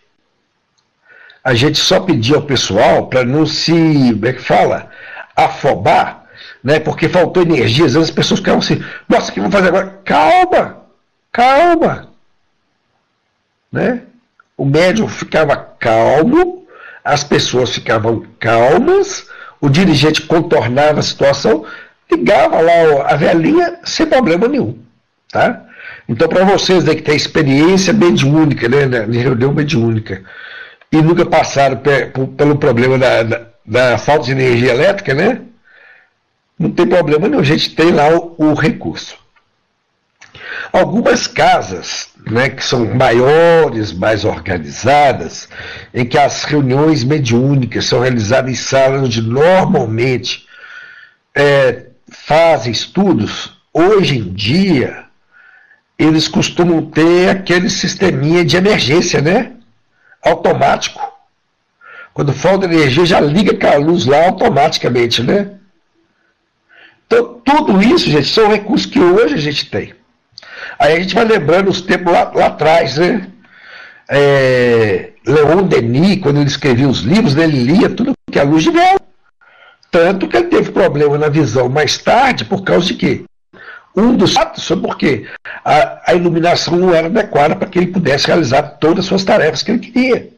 A 1.43 1.55
gente 1.55 1.79
só 1.79 2.01
pedia 2.01 2.37
ao 2.37 2.43
pessoal 2.43 3.07
para 3.07 3.25
não 3.25 3.47
se, 3.47 3.73
como 4.13 4.27
é 4.27 4.33
que 4.33 4.43
fala? 4.43 4.91
afobar, 5.39 6.25
né? 6.63 6.81
Porque 6.81 7.09
faltou 7.09 7.43
energia. 7.43 7.87
Às 7.87 7.95
vezes 7.95 8.09
as 8.09 8.15
pessoas 8.15 8.41
ficavam 8.41 8.61
assim, 8.61 8.83
nossa, 9.09 9.31
o 9.31 9.35
que 9.35 9.41
vamos 9.41 9.55
fazer 9.55 9.69
agora? 9.69 10.01
Calma, 10.05 10.83
calma. 11.33 12.09
Né? 13.71 14.03
O 14.57 14.65
médium 14.65 15.07
ficava 15.07 15.57
calmo, 15.57 16.67
as 17.05 17.23
pessoas 17.23 17.73
ficavam 17.73 18.27
calmas, 18.41 19.29
o 19.61 19.69
dirigente 19.69 20.23
contornava 20.23 21.01
a 21.01 21.03
situação, 21.03 21.65
ligava 22.11 22.61
lá 22.61 23.07
a 23.07 23.17
velhinha 23.17 23.79
sem 23.85 24.07
problema 24.07 24.49
nenhum. 24.49 24.79
Tá? 25.31 25.65
Então, 26.09 26.29
para 26.29 26.45
vocês 26.45 26.89
aí 26.89 26.97
que 26.97 27.03
têm 27.03 27.17
experiência 27.17 27.93
mediúnica, 27.93 28.69
né, 28.69 28.87
de 29.07 29.19
reunião 29.19 29.53
mediúnica, 29.53 30.23
e 30.91 31.03
nunca 31.03 31.27
passaram 31.27 31.81
pelo 32.37 32.57
problema 32.57 32.97
da, 32.99 33.23
da, 33.23 33.47
da 33.65 33.99
falta 33.99 34.25
de 34.25 34.33
energia 34.33 34.73
elétrica, 34.73 35.13
né? 35.13 35.43
Não 36.59 36.71
tem 36.71 36.87
problema 36.87 37.29
nenhum, 37.29 37.41
a 37.41 37.45
gente 37.45 37.75
tem 37.75 37.91
lá 37.91 38.09
o, 38.09 38.35
o 38.39 38.55
recurso. 38.55 39.17
Algumas 40.73 41.27
casas, 41.27 42.09
né, 42.31 42.49
que 42.49 42.65
são 42.65 42.85
maiores, 42.95 43.93
mais 43.93 44.25
organizadas, 44.25 45.49
em 45.93 46.05
que 46.05 46.19
as 46.19 46.45
reuniões 46.45 47.05
mediúnicas 47.05 47.87
são 47.87 48.01
realizadas 48.01 48.51
em 48.51 48.55
salas 48.55 49.03
onde 49.03 49.23
normalmente 49.23 50.47
é, 51.35 51.87
fazem 52.11 52.73
estudos, 52.73 53.59
hoje 53.73 54.19
em 54.19 54.33
dia 54.33 55.05
eles 55.99 56.29
costumam 56.29 56.83
ter 56.83 57.29
aquele 57.29 57.69
sisteminha 57.69 58.45
de 58.45 58.57
emergência, 58.57 59.21
né? 59.21 59.53
Automático 60.23 61.19
quando 62.19 62.33
falta 62.33 62.65
energia, 62.65 63.07
já 63.07 63.21
liga 63.21 63.57
a 63.71 63.77
luz 63.77 64.05
lá 64.05 64.27
automaticamente, 64.27 65.23
né? 65.23 65.53
Então, 67.07 67.41
tudo 67.45 67.81
isso, 67.81 68.11
gente, 68.11 68.27
são 68.27 68.51
recursos 68.51 68.87
que 68.87 68.99
hoje 68.99 69.35
a 69.35 69.39
gente 69.39 69.71
tem. 69.71 69.95
Aí 70.79 70.97
a 70.97 71.01
gente 71.01 71.15
vai 71.15 71.25
lembrando 71.25 71.69
os 71.69 71.81
tempos 71.81 72.13
lá, 72.13 72.31
lá 72.35 72.47
atrás, 72.47 72.97
né? 72.97 73.29
É, 74.11 75.11
Leon 75.27 75.63
Denis, 75.65 76.21
quando 76.21 76.39
ele 76.39 76.49
escrevia 76.49 76.89
os 76.89 77.01
livros, 77.01 77.35
né, 77.35 77.45
ele 77.45 77.63
lia 77.63 77.91
tudo 77.91 78.13
que 78.31 78.39
a 78.39 78.43
luz 78.43 78.65
de 78.65 78.71
vela. 78.71 79.01
Tanto 79.91 80.27
que 80.29 80.37
ele 80.37 80.49
teve 80.49 80.71
problema 80.71 81.19
na 81.19 81.29
visão 81.29 81.69
mais 81.69 81.99
tarde, 81.99 82.45
por 82.45 82.63
causa 82.63 82.87
de 82.87 82.95
quê? 82.95 83.25
Um 83.97 84.17
dos 84.17 84.35
fatos 84.35 84.67
foi 84.67 84.77
porque 84.77 85.27
a, 85.65 86.11
a 86.11 86.15
iluminação 86.15 86.77
não 86.77 86.95
era 86.95 87.07
adequada 87.07 87.57
para 87.57 87.69
que 87.69 87.79
ele 87.79 87.89
pudesse 87.89 88.27
realizar 88.27 88.63
todas 88.63 89.01
as 89.01 89.07
suas 89.07 89.25
tarefas 89.25 89.63
que 89.63 89.71
ele 89.71 89.81
queria 89.81 90.29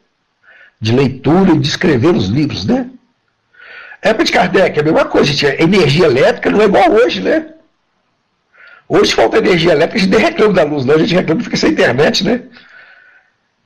de 0.79 0.93
leitura 0.93 1.51
e 1.51 1.59
de 1.59 1.67
escrever 1.67 2.15
os 2.15 2.27
livros, 2.27 2.65
né? 2.65 2.89
época 4.01 4.23
de 4.23 4.31
Kardec 4.31 4.79
a 4.79 4.83
mesma 4.83 5.05
coisa, 5.05 5.31
gente. 5.31 5.61
Energia 5.61 6.05
elétrica 6.05 6.49
não 6.49 6.61
é 6.61 6.65
igual 6.65 6.91
hoje, 6.91 7.21
né? 7.21 7.47
Hoje 8.93 9.13
falta 9.13 9.37
energia 9.37 9.71
elétrica, 9.71 9.95
a 9.95 10.01
gente 10.01 10.11
nem 10.11 10.19
reclama 10.19 10.53
da 10.53 10.63
luz, 10.63 10.83
não. 10.83 10.95
A 10.95 10.97
gente 10.97 11.15
reclama 11.15 11.39
que 11.39 11.45
fica 11.45 11.55
sem 11.55 11.71
internet, 11.71 12.25
né? 12.25 12.41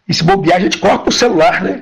E 0.07 0.13
se 0.13 0.23
bobear, 0.23 0.57
a 0.57 0.59
gente 0.59 0.77
corre 0.77 0.99
pro 0.99 1.11
celular, 1.11 1.63
né? 1.63 1.81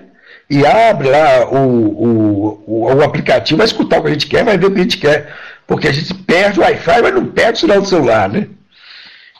E 0.49 0.65
abre 0.65 1.09
lá 1.09 1.49
o, 1.49 1.57
o, 1.57 2.63
o, 2.65 2.95
o, 2.95 3.03
aplicativo, 3.03 3.57
vai 3.57 3.65
escutar 3.65 3.99
o 3.99 4.03
que 4.03 4.07
a 4.07 4.13
gente 4.13 4.27
quer, 4.27 4.45
vai 4.45 4.57
ver 4.57 4.67
o 4.67 4.71
que 4.71 4.79
a 4.79 4.83
gente 4.83 4.97
quer. 4.97 5.35
Porque 5.67 5.89
a 5.89 5.91
gente 5.91 6.13
perde 6.13 6.57
o 6.57 6.63
Wi-Fi, 6.63 7.01
mas 7.01 7.13
não 7.13 7.25
perde 7.25 7.57
o 7.57 7.59
sinal 7.59 7.81
do 7.81 7.87
celular, 7.87 8.29
né? 8.29 8.47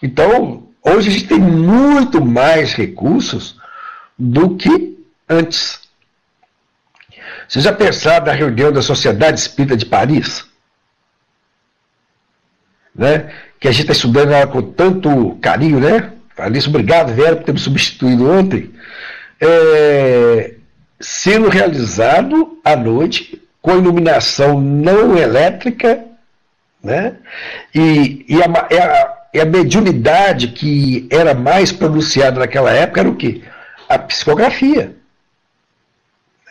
Então, 0.02 0.68
hoje 0.84 1.08
a 1.08 1.14
gente 1.14 1.28
tem 1.28 1.40
muito 1.40 2.24
mais 2.24 2.74
recursos 2.74 3.58
do 4.20 4.58
que 4.58 4.98
antes. 5.30 5.80
Vocês 7.48 7.64
já 7.64 7.72
pensaram 7.72 8.26
na 8.26 8.34
reunião 8.34 8.70
da 8.70 8.82
Sociedade 8.82 9.40
Espírita 9.40 9.78
de 9.78 9.86
Paris? 9.86 10.46
Né? 12.94 13.32
Que 13.64 13.70
a 13.70 13.72
gente 13.72 13.84
está 13.84 13.94
estudando 13.94 14.34
ela 14.34 14.46
com 14.46 14.62
tanto 14.62 15.38
carinho, 15.42 15.80
né? 15.80 16.12
Alice, 16.38 16.68
obrigado, 16.68 17.14
Vera, 17.14 17.38
por 17.38 17.46
ter 17.46 17.54
me 17.54 17.60
substituído 17.60 18.30
ontem. 18.30 18.74
É, 19.40 20.56
sendo 21.00 21.48
realizado 21.48 22.60
à 22.62 22.76
noite, 22.76 23.42
com 23.62 23.78
iluminação 23.78 24.60
não 24.60 25.18
elétrica, 25.18 26.04
né? 26.84 27.16
E, 27.74 28.26
e, 28.28 28.44
a, 28.44 28.48
a, 28.48 29.42
a 29.42 29.46
mediunidade 29.46 30.50
que 30.50 31.08
era 31.10 31.34
mais 31.34 31.72
pronunciada 31.72 32.42
naquela 32.42 32.74
época 32.74 33.00
era 33.00 33.10
o 33.10 33.16
quê? 33.16 33.44
A 33.88 33.98
psicografia. 33.98 34.94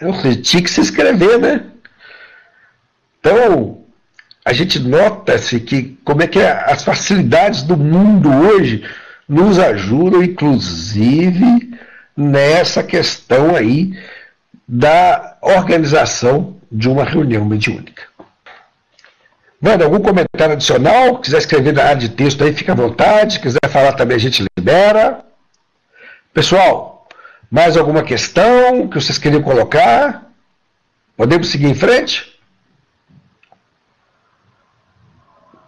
Ou 0.00 0.14
seja, 0.14 0.40
tinha 0.40 0.62
que 0.62 0.71
se 0.71 0.81
escrever, 0.81 1.38
né? 1.38 1.62
Então, 3.21 3.82
a 4.44 4.52
gente 4.52 4.78
nota-se 4.78 5.61
que 5.61 5.99
como 6.04 6.22
é 6.22 6.26
que 6.26 6.38
é, 6.38 6.50
as 6.66 6.82
facilidades 6.84 7.62
do 7.62 7.76
mundo 7.76 8.28
hoje 8.28 8.84
nos 9.28 9.58
ajudam, 9.58 10.22
inclusive, 10.22 11.70
nessa 12.16 12.82
questão 12.82 13.54
aí 13.54 13.96
da 14.66 15.37
organização 15.40 16.56
de 16.70 16.88
uma 16.88 17.04
reunião 17.04 17.44
mediúnica. 17.44 18.02
Manda 19.61 19.84
algum 19.84 20.00
comentário 20.00 20.54
adicional? 20.54 21.20
Quiser 21.20 21.38
escrever 21.38 21.72
na 21.72 21.84
área 21.84 21.96
de 21.96 22.08
texto 22.08 22.42
aí, 22.42 22.52
fica 22.52 22.72
à 22.72 22.75
vontade. 22.75 23.38
Quiser 23.38 23.61
falar 23.68 23.92
também, 23.92 24.16
a 24.16 24.20
gente 24.20 24.44
libera. 24.58 25.25
Pessoal, 26.34 27.06
mais 27.49 27.76
alguma 27.76 28.02
questão 28.02 28.88
que 28.88 29.00
vocês 29.00 29.18
queriam 29.18 29.42
colocar? 29.42 30.26
Podemos 31.16 31.49
seguir 31.49 31.66
em 31.66 31.75
frente? 31.75 32.32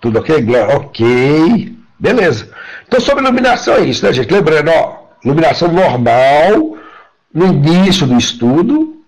Tudo 0.05 0.19
ok? 0.19 0.37
Ok. 0.77 1.79
Beleza. 1.99 2.51
Então, 2.87 3.01
sobre 3.01 3.25
iluminação 3.25 3.77
é 3.77 3.81
isso, 3.87 4.05
né, 4.05 4.13
gente? 4.13 4.31
Lembrando, 4.31 4.69
ó, 4.71 4.99
iluminação 5.25 5.73
normal 5.73 6.77
no 7.33 7.47
início 7.47 8.07
do 8.07 8.19
estudo 8.19 9.03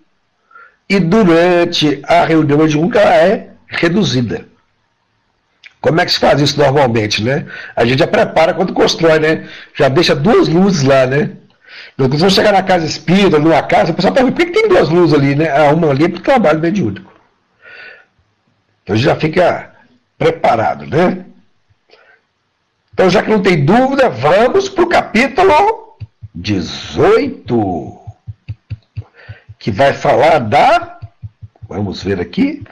e 0.88 0.98
durante 0.98 2.00
a 2.08 2.24
reunião 2.24 2.56
mediúnica 2.56 2.98
ela 2.98 3.14
é 3.14 3.50
reduzida. 3.66 4.46
Como 5.82 6.00
é 6.00 6.06
que 6.06 6.12
se 6.12 6.18
faz 6.18 6.40
isso 6.40 6.58
normalmente, 6.58 7.22
né? 7.22 7.44
A 7.76 7.84
gente 7.84 7.98
já 7.98 8.06
prepara 8.06 8.54
quando 8.54 8.72
constrói, 8.72 9.18
né? 9.18 9.46
Já 9.74 9.90
deixa 9.90 10.14
duas 10.14 10.48
luzes 10.48 10.82
lá, 10.82 11.04
né? 11.04 11.32
Quando 11.98 12.16
você 12.16 12.30
chegar 12.30 12.54
na 12.54 12.62
casa 12.62 12.86
espírita, 12.86 13.38
numa 13.38 13.62
casa, 13.62 13.92
o 13.92 13.94
pessoal 13.94 14.14
pergunta, 14.14 14.34
por 14.34 14.46
que 14.46 14.50
tem 14.50 14.66
duas 14.66 14.88
luzes 14.88 15.12
ali, 15.12 15.34
né? 15.34 15.50
Ah, 15.50 15.74
uma 15.74 15.90
ali 15.90 16.06
é 16.06 16.08
para 16.08 16.20
o 16.20 16.22
trabalho 16.22 16.58
mediúnico. 16.58 17.12
Então 18.82 18.96
já 18.96 19.14
fica 19.14 19.75
preparado, 20.18 20.86
né? 20.86 21.24
Então, 22.92 23.10
já 23.10 23.22
que 23.22 23.30
não 23.30 23.42
tem 23.42 23.64
dúvida, 23.64 24.08
vamos 24.08 24.68
para 24.68 24.84
o 24.84 24.88
capítulo 24.88 25.98
18, 26.34 27.98
que 29.58 29.70
vai 29.70 29.92
falar 29.92 30.38
da, 30.38 30.98
vamos 31.68 32.02
ver 32.02 32.20
aqui, 32.20 32.64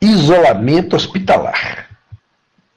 isolamento 0.00 0.94
hospitalar. 0.94 1.88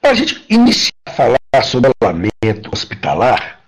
Para 0.00 0.10
a 0.10 0.14
gente 0.14 0.44
iniciar 0.48 0.92
a 1.06 1.10
falar 1.10 1.64
sobre 1.64 1.92
isolamento 2.00 2.70
hospitalar, 2.72 3.60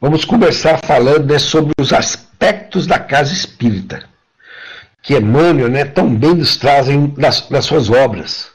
vamos 0.00 0.24
começar 0.24 0.78
falando 0.78 1.30
né, 1.30 1.38
sobre 1.38 1.74
os 1.78 1.92
aspectos 1.92 2.86
da 2.86 2.98
casa 2.98 3.32
espírita, 3.32 4.04
que 5.02 5.14
Emmanuel 5.14 5.68
né, 5.68 5.84
tão 5.84 6.14
bem 6.14 6.34
nos 6.34 6.56
trazem 6.56 7.12
nas, 7.16 7.50
nas 7.50 7.64
suas 7.66 7.90
obras. 7.90 8.50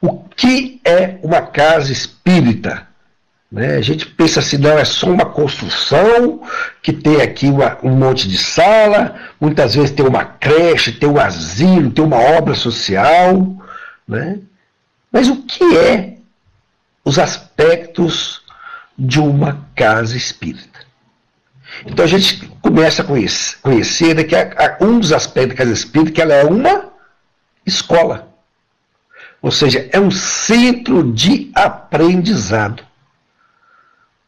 O 0.00 0.18
que 0.28 0.80
é 0.84 1.18
uma 1.22 1.42
casa 1.42 1.92
espírita? 1.92 2.86
Né? 3.50 3.76
A 3.76 3.80
gente 3.80 4.06
pensa 4.06 4.40
assim, 4.40 4.58
não, 4.58 4.78
é 4.78 4.84
só 4.84 5.08
uma 5.08 5.26
construção 5.26 6.42
que 6.82 6.92
tem 6.92 7.20
aqui 7.20 7.46
uma, 7.46 7.78
um 7.82 7.96
monte 7.96 8.28
de 8.28 8.36
sala, 8.36 9.14
muitas 9.40 9.74
vezes 9.74 9.92
tem 9.92 10.06
uma 10.06 10.24
creche, 10.24 10.92
tem 10.92 11.08
um 11.08 11.18
asilo, 11.18 11.90
tem 11.90 12.04
uma 12.04 12.18
obra 12.18 12.54
social. 12.54 13.46
Né? 14.06 14.40
Mas 15.10 15.28
o 15.28 15.42
que 15.42 15.76
é 15.76 16.16
os 17.04 17.18
aspectos 17.18 18.42
de 18.98 19.20
uma 19.20 19.66
casa 19.74 20.16
espírita? 20.16 20.80
Então 21.84 22.04
a 22.04 22.08
gente 22.08 22.46
começa 22.60 23.02
a 23.02 23.04
conhecer, 23.04 23.58
conhecer 23.60 24.14
né, 24.14 24.24
que 24.24 24.34
a, 24.34 24.76
a, 24.80 24.84
um 24.84 24.98
dos 24.98 25.12
aspectos 25.12 25.56
da 25.56 25.64
casa 25.64 25.72
espírita 25.72 26.12
que 26.12 26.22
ela 26.22 26.34
é 26.34 26.44
uma 26.44 26.90
escola. 27.64 28.35
Ou 29.46 29.52
seja, 29.52 29.88
é 29.92 30.00
um 30.00 30.10
centro 30.10 31.12
de 31.12 31.52
aprendizado. 31.54 32.84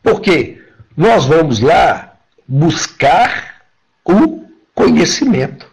Porque 0.01 0.63
nós 0.97 1.25
vamos 1.25 1.59
lá 1.59 2.13
buscar 2.47 3.65
o 4.05 4.47
conhecimento. 4.73 5.67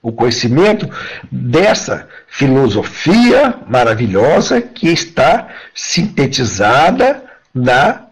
O 0.00 0.10
conhecimento 0.10 0.88
dessa 1.30 2.08
filosofia 2.26 3.54
maravilhosa 3.68 4.62
que 4.62 4.88
está 4.88 5.46
sintetizada 5.74 7.22
na 7.54 8.06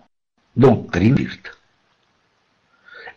doutrina. 0.55 1.31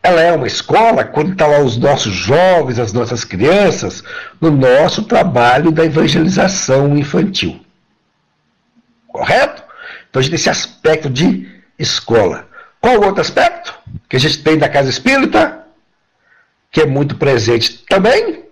Ela 0.06 0.22
é 0.22 0.32
uma 0.32 0.46
escola 0.46 1.04
quando 1.04 1.32
estão 1.32 1.50
tá 1.50 1.58
lá 1.58 1.64
os 1.64 1.78
nossos 1.78 2.14
jovens, 2.14 2.78
as 2.78 2.94
nossas 2.94 3.24
crianças, 3.24 4.04
no 4.40 4.52
nosso 4.52 5.02
trabalho 5.02 5.72
da 5.72 5.84
evangelização 5.84 6.96
infantil. 6.96 7.60
Correto? 9.08 9.64
Então 10.08 10.20
a 10.20 10.22
gente 10.22 10.30
tem 10.30 10.36
esse 10.36 10.50
aspecto 10.50 11.10
de 11.10 11.50
escola. 11.80 12.48
Qual 12.80 13.00
o 13.00 13.04
outro 13.04 13.22
aspecto 13.22 13.74
que 14.08 14.16
a 14.16 14.20
gente 14.20 14.44
tem 14.44 14.60
da 14.60 14.70
casa 14.70 14.92
espírita, 14.92 15.66
que 16.70 16.82
é 16.82 16.86
muito 16.86 17.16
presente 17.16 17.84
também? 17.90 18.44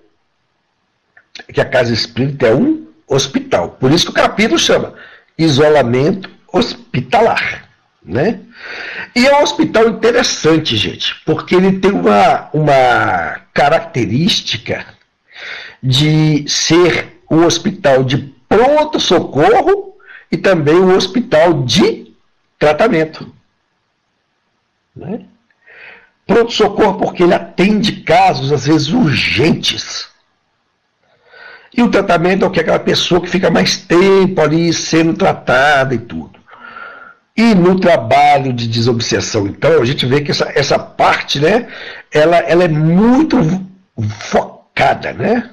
Que 1.53 1.61
a 1.61 1.65
casa 1.65 1.93
espírita 1.93 2.47
é 2.47 2.55
um 2.55 2.87
hospital. 3.07 3.77
Por 3.79 3.91
isso 3.91 4.05
que 4.05 4.11
o 4.11 4.15
capítulo 4.15 4.57
chama 4.57 4.95
isolamento 5.37 6.31
hospitalar. 6.51 7.69
Né? 8.05 8.41
E 9.15 9.25
é 9.25 9.39
um 9.39 9.43
hospital 9.43 9.87
interessante, 9.87 10.75
gente, 10.75 11.15
porque 11.25 11.55
ele 11.55 11.79
tem 11.79 11.91
uma, 11.91 12.49
uma 12.53 13.41
característica 13.53 14.85
de 15.81 16.45
ser 16.47 17.21
um 17.31 17.45
hospital 17.45 18.03
de 18.03 18.33
pronto-socorro 18.47 19.95
e 20.31 20.37
também 20.37 20.75
um 20.75 20.95
hospital 20.95 21.63
de 21.63 22.13
tratamento. 22.59 23.33
Né? 24.95 25.25
Pronto-socorro, 26.27 26.97
porque 26.99 27.23
ele 27.23 27.33
atende 27.33 28.03
casos, 28.03 28.51
às 28.51 28.65
vezes, 28.65 28.89
urgentes. 28.89 30.07
E 31.75 31.81
o 31.81 31.89
tratamento 31.89 32.45
é 32.45 32.47
o 32.47 32.51
que 32.51 32.59
aquela 32.59 32.79
pessoa 32.79 33.19
que 33.19 33.29
fica 33.29 33.49
mais 33.49 33.77
tempo 33.77 34.39
ali 34.41 34.71
sendo 34.71 35.13
tratada 35.13 35.95
e 35.95 35.97
tudo. 35.97 36.42
E 37.35 37.55
no 37.55 37.79
trabalho 37.79 38.53
de 38.53 38.67
desobsessão, 38.67 39.47
então, 39.47 39.81
a 39.81 39.85
gente 39.85 40.05
vê 40.05 40.21
que 40.21 40.31
essa, 40.31 40.51
essa 40.53 40.77
parte, 40.77 41.39
né, 41.39 41.67
ela, 42.11 42.37
ela 42.37 42.63
é 42.63 42.67
muito 42.67 43.37
focada, 44.19 45.13
né? 45.13 45.49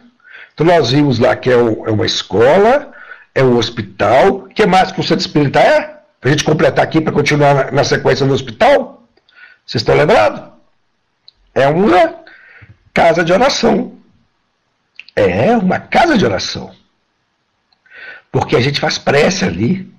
Então 0.53 0.67
nós 0.67 0.91
vimos 0.91 1.19
lá 1.19 1.35
que 1.35 1.49
é, 1.49 1.55
é 1.55 1.91
uma 1.91 2.05
escola, 2.05 2.93
é 3.35 3.43
um 3.43 3.57
hospital, 3.57 4.29
o 4.29 4.49
que 4.49 4.67
mais 4.67 4.93
que 4.93 5.01
o 5.01 5.03
centro 5.03 5.25
espírita 5.25 5.59
é? 5.59 6.01
Para 6.21 6.29
a 6.29 6.31
gente 6.31 6.45
completar 6.45 6.85
aqui, 6.85 7.01
para 7.01 7.13
continuar 7.13 7.55
na, 7.55 7.71
na 7.71 7.85
sequência 7.85 8.27
do 8.27 8.35
hospital. 8.35 9.09
Vocês 9.65 9.81
estão 9.81 9.97
lembrados? 9.97 10.43
É 11.55 11.67
uma 11.67 12.15
casa 12.93 13.25
de 13.25 13.33
oração. 13.33 13.97
É 15.17 15.57
uma 15.57 15.79
casa 15.79 16.19
de 16.19 16.25
oração. 16.27 16.75
Porque 18.31 18.55
a 18.55 18.61
gente 18.61 18.81
faz 18.81 18.99
prece 18.99 19.45
ali. 19.45 19.91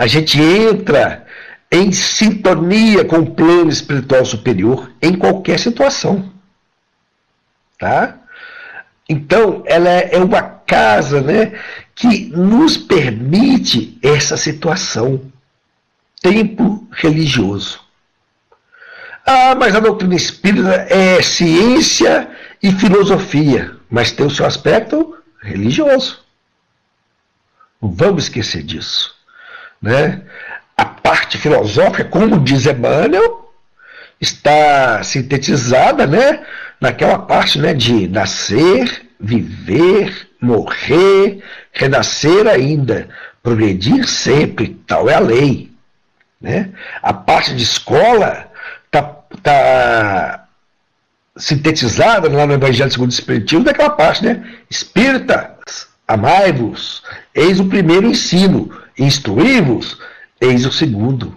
A 0.00 0.06
gente 0.06 0.40
entra 0.40 1.26
em 1.70 1.92
sintonia 1.92 3.04
com 3.04 3.18
o 3.18 3.34
plano 3.34 3.68
espiritual 3.68 4.24
superior 4.24 4.90
em 5.02 5.14
qualquer 5.14 5.58
situação. 5.58 6.32
Tá? 7.78 8.18
Então, 9.06 9.62
ela 9.66 9.90
é 9.90 10.16
uma 10.16 10.40
casa 10.40 11.20
né, 11.20 11.52
que 11.94 12.30
nos 12.30 12.78
permite 12.78 13.98
essa 14.02 14.38
situação. 14.38 15.30
Tempo 16.22 16.88
religioso. 16.92 17.78
Ah, 19.26 19.54
mas 19.54 19.76
a 19.76 19.80
doutrina 19.80 20.14
espírita 20.14 20.86
é 20.88 21.20
ciência 21.20 22.26
e 22.62 22.72
filosofia, 22.72 23.76
mas 23.90 24.12
tem 24.12 24.24
o 24.24 24.30
seu 24.30 24.46
aspecto 24.46 25.14
religioso. 25.42 26.24
Vamos 27.82 28.24
esquecer 28.24 28.62
disso. 28.62 29.19
Né? 29.80 30.22
A 30.76 30.84
parte 30.84 31.38
filosófica, 31.38 32.04
como 32.04 32.40
diz 32.40 32.66
Emmanuel, 32.66 33.52
está 34.20 35.02
sintetizada 35.02 36.06
né, 36.06 36.44
naquela 36.80 37.18
parte 37.18 37.58
né, 37.58 37.72
de 37.72 38.06
nascer, 38.08 39.06
viver, 39.18 40.28
morrer, 40.40 41.42
renascer 41.72 42.46
ainda, 42.46 43.08
progredir 43.42 44.06
sempre, 44.08 44.80
tal 44.86 45.08
é 45.08 45.14
a 45.14 45.20
lei. 45.20 45.70
Né? 46.40 46.70
A 47.02 47.12
parte 47.12 47.54
de 47.54 47.62
escola 47.62 48.50
está 48.86 49.02
tá 49.42 50.46
sintetizada 51.36 52.28
lá 52.28 52.46
no 52.46 52.54
Evangelho 52.54 52.90
segundo 52.90 53.10
o 53.10 53.14
Espiritismo 53.14 53.64
daquela 53.64 53.90
parte, 53.90 54.24
né? 54.24 54.44
Espíritas, 54.68 55.88
amai-vos, 56.06 57.02
eis 57.34 57.60
o 57.60 57.66
primeiro 57.66 58.06
ensino, 58.06 58.70
instruí-vos, 59.04 59.98
eis 60.40 60.64
o 60.66 60.72
segundo, 60.72 61.34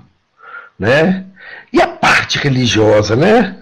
né? 0.78 1.26
E 1.72 1.82
a 1.82 1.88
parte 1.88 2.38
religiosa, 2.38 3.16
né? 3.16 3.58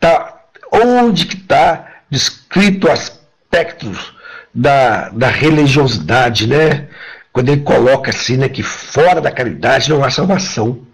Tá, 0.00 0.42
onde 0.72 1.26
que 1.26 1.36
está 1.36 2.02
descrito 2.10 2.90
aspectos 2.90 4.14
da, 4.54 5.08
da 5.10 5.28
religiosidade, 5.28 6.46
né? 6.46 6.88
Quando 7.32 7.50
ele 7.50 7.60
coloca 7.60 8.10
assim, 8.10 8.36
né, 8.36 8.48
que 8.48 8.62
fora 8.62 9.20
da 9.20 9.30
caridade 9.30 9.90
não 9.90 10.02
há 10.02 10.10
salvação. 10.10 10.86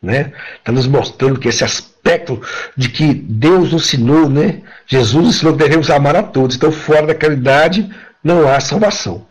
Né? 0.00 0.32
Está 0.58 0.72
nos 0.72 0.86
mostrando 0.86 1.38
que 1.38 1.48
esse 1.48 1.64
aspecto 1.64 2.40
de 2.76 2.88
que 2.88 3.12
Deus 3.12 3.72
nos 3.72 3.84
ensinou, 3.84 4.28
né? 4.28 4.62
Jesus 4.86 5.26
ensinou 5.28 5.52
que 5.54 5.62
devemos 5.62 5.90
amar 5.90 6.16
a 6.16 6.22
todos. 6.22 6.56
Então, 6.56 6.70
fora 6.70 7.08
da 7.08 7.14
caridade 7.14 7.90
não 8.22 8.48
há 8.48 8.60
salvação. 8.60 9.26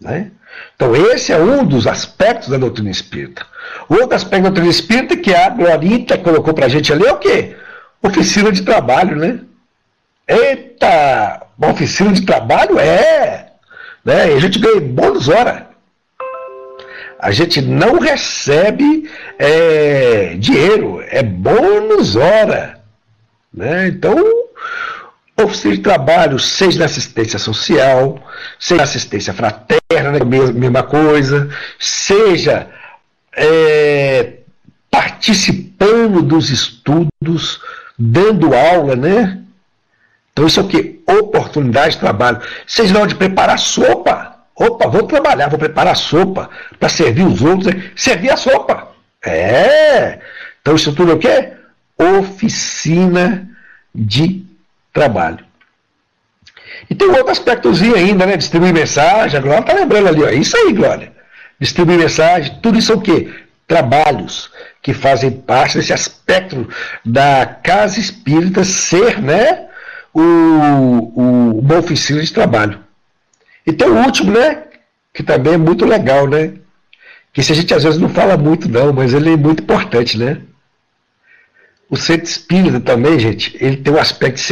Né? 0.00 0.30
Então, 0.74 0.94
esse 0.94 1.32
é 1.32 1.38
um 1.38 1.64
dos 1.64 1.86
aspectos 1.86 2.48
da 2.48 2.56
doutrina 2.56 2.90
espírita. 2.90 3.46
Outro 3.88 4.14
aspecto 4.14 4.42
da 4.44 4.48
doutrina 4.48 4.70
espírita 4.70 5.16
que 5.16 5.34
a 5.34 5.48
Glorita 5.48 6.18
colocou 6.18 6.52
para 6.52 6.66
a 6.66 6.68
gente 6.68 6.92
ali 6.92 7.06
é 7.06 7.12
o 7.12 7.18
quê? 7.18 7.56
Oficina 8.02 8.50
de 8.50 8.62
trabalho, 8.62 9.16
né? 9.16 9.40
Eita! 10.26 11.46
Uma 11.56 11.70
oficina 11.70 12.12
de 12.12 12.22
trabalho 12.22 12.78
é! 12.78 13.52
Né? 14.04 14.32
E 14.32 14.34
a 14.34 14.40
gente 14.40 14.58
ganha 14.58 14.80
bônus 14.80 15.28
hora. 15.28 15.70
A 17.18 17.30
gente 17.30 17.62
não 17.62 17.98
recebe 17.98 19.08
é, 19.38 20.34
dinheiro, 20.38 21.02
é 21.08 21.22
bônus 21.22 22.16
hora. 22.16 22.80
Né? 23.52 23.88
Então, 23.88 24.43
de 25.62 25.78
trabalho, 25.78 26.38
seja 26.38 26.78
na 26.78 26.84
assistência 26.84 27.38
social, 27.38 28.18
seja 28.58 28.78
na 28.78 28.82
assistência 28.84 29.32
fraterna, 29.32 30.24
mesma 30.54 30.82
coisa, 30.82 31.48
seja 31.78 32.68
é, 33.36 34.34
participando 34.90 36.22
dos 36.22 36.50
estudos, 36.50 37.60
dando 37.98 38.54
aula, 38.54 38.96
né? 38.96 39.40
Então 40.32 40.46
isso 40.46 40.60
é 40.60 40.62
o 40.62 40.68
que? 40.68 41.02
Oportunidade 41.06 41.94
de 41.94 42.00
trabalho. 42.00 42.40
Seja 42.66 42.92
na 42.92 43.00
hora 43.00 43.08
de 43.08 43.14
preparar 43.14 43.58
sopa. 43.58 44.34
Opa, 44.56 44.88
vou 44.88 45.04
trabalhar, 45.04 45.48
vou 45.48 45.58
preparar 45.58 45.96
sopa 45.96 46.50
para 46.78 46.88
servir 46.88 47.24
os 47.24 47.42
outros. 47.42 47.72
Servir 47.94 48.30
a 48.30 48.36
sopa. 48.36 48.88
É. 49.24 50.18
Então 50.60 50.74
isso 50.74 50.92
tudo 50.92 51.12
é 51.12 51.14
o 51.14 51.18
quê? 51.18 51.52
Oficina 51.96 53.48
de 53.94 54.44
trabalho. 54.92 55.43
E 56.88 56.94
tem 56.94 57.08
um 57.08 57.14
outro 57.14 57.30
aspectozinho 57.30 57.94
ainda, 57.94 58.26
né? 58.26 58.36
Distribuir 58.36 58.72
mensagem. 58.72 59.38
A 59.38 59.42
Glória 59.42 59.60
está 59.60 59.72
lembrando 59.72 60.08
ali, 60.08 60.22
ó. 60.22 60.28
Isso 60.28 60.56
aí, 60.56 60.72
Glória. 60.72 61.12
Distribuir 61.58 61.98
mensagem, 61.98 62.58
tudo 62.62 62.78
isso 62.78 62.92
é 62.92 62.94
o 62.94 63.00
quê? 63.00 63.32
Trabalhos 63.66 64.50
que 64.82 64.92
fazem 64.92 65.30
parte 65.30 65.78
desse 65.78 65.92
aspecto 65.92 66.68
da 67.04 67.46
casa 67.46 67.98
espírita 67.98 68.64
ser, 68.64 69.20
né? 69.20 69.66
O, 70.12 70.20
o, 70.20 71.58
uma 71.60 71.78
oficina 71.78 72.20
de 72.20 72.32
trabalho. 72.32 72.80
E 73.66 73.72
tem 73.72 73.88
o 73.88 74.04
último, 74.04 74.32
né? 74.32 74.64
Que 75.12 75.22
também 75.22 75.54
é 75.54 75.58
muito 75.58 75.84
legal, 75.84 76.26
né? 76.28 76.52
Que 77.32 77.42
se 77.42 77.52
a 77.52 77.54
gente 77.54 77.72
às 77.72 77.82
vezes 77.82 77.98
não 77.98 78.08
fala 78.08 78.36
muito, 78.36 78.68
não, 78.68 78.92
mas 78.92 79.14
ele 79.14 79.32
é 79.32 79.36
muito 79.36 79.62
importante, 79.62 80.18
né? 80.18 80.40
O 81.88 81.96
centro 81.96 82.26
espírita 82.26 82.80
também, 82.80 83.18
gente, 83.18 83.56
ele 83.60 83.76
tem 83.76 83.92
um 83.92 83.98
aspecto 83.98 84.36
de 84.36 84.42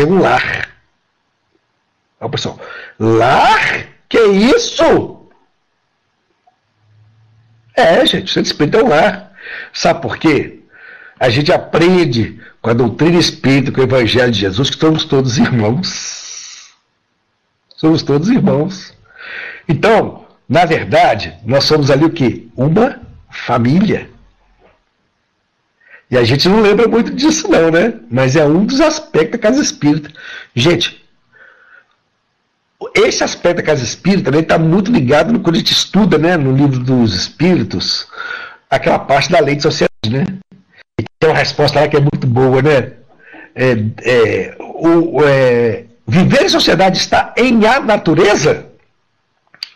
um 2.23 2.29
lar. 2.29 2.29
Olha, 2.29 2.31
pessoal, 2.31 2.61
lar? 2.99 3.87
Que 4.09 4.21
isso? 4.21 5.29
É, 7.75 8.05
gente, 8.07 8.27
o 8.27 8.29
centro 8.29 8.51
espírita 8.51 8.79
é 8.79 8.85
um 8.85 8.89
lar. 8.89 9.33
Sabe 9.73 10.03
por 10.03 10.17
quê? 10.17 10.61
A 11.19 11.29
gente 11.29 11.53
aprende 11.53 12.41
com 12.61 12.71
a 12.71 12.75
doutrina 12.75 13.19
espírita, 13.19 13.73
com 13.73 13.81
o 13.81 13.85
evangelho 13.85 14.31
de 14.31 14.41
Jesus, 14.41 14.71
que 14.71 14.79
somos 14.79 15.05
todos 15.05 15.39
irmãos. 15.39 16.73
Somos 17.77 18.03
todos 18.03 18.29
irmãos. 18.29 18.95
Então, 19.69 20.27
na 20.49 20.65
verdade, 20.65 21.35
nós 21.45 21.65
somos 21.65 21.91
ali 21.91 22.05
o 22.05 22.11
quê? 22.11 22.47
Uma 22.57 23.01
família. 23.31 24.11
E 26.11 26.19
a 26.19 26.25
gente 26.25 26.47
não 26.49 26.61
lembra 26.61 26.87
muito 26.87 27.11
disso, 27.15 27.49
não, 27.49 27.71
né? 27.71 27.95
Mas 28.11 28.37
é 28.37 28.45
um 28.45 28.67
dos 28.67 28.81
aspectos 28.81 29.33
da 29.33 29.39
casa 29.39 29.63
espírita. 29.63 30.11
Gente, 30.55 31.02
esse 32.95 33.25
aspecto 33.25 33.57
da 33.57 33.63
casa 33.63 33.83
espírita 33.83 34.37
está 34.37 34.59
muito 34.59 34.91
ligado 34.93 35.33
no, 35.33 35.41
quando 35.41 35.57
a 35.57 35.59
gente 35.59 35.73
estuda 35.73 36.19
né, 36.19 36.37
no 36.37 36.55
livro 36.55 36.79
dos 36.79 37.15
espíritos, 37.15 38.07
aquela 38.71 38.99
parte 38.99 39.31
da 39.31 39.41
lei 39.41 39.57
de 39.57 39.63
sociedade, 39.63 40.11
né? 40.11 40.25
E 41.01 41.05
tem 41.19 41.31
uma 41.31 41.39
resposta 41.39 41.81
lá 41.81 41.89
que 41.89 41.97
é 41.97 42.01
muito 42.01 42.27
boa, 42.27 42.61
né? 42.61 42.93
É, 43.55 43.77
é, 44.03 44.57
o, 44.59 45.23
é, 45.25 45.85
viver 46.07 46.45
em 46.45 46.49
sociedade 46.49 46.99
está 46.99 47.35
em 47.37 47.67
a 47.67 47.81
natureza? 47.81 48.67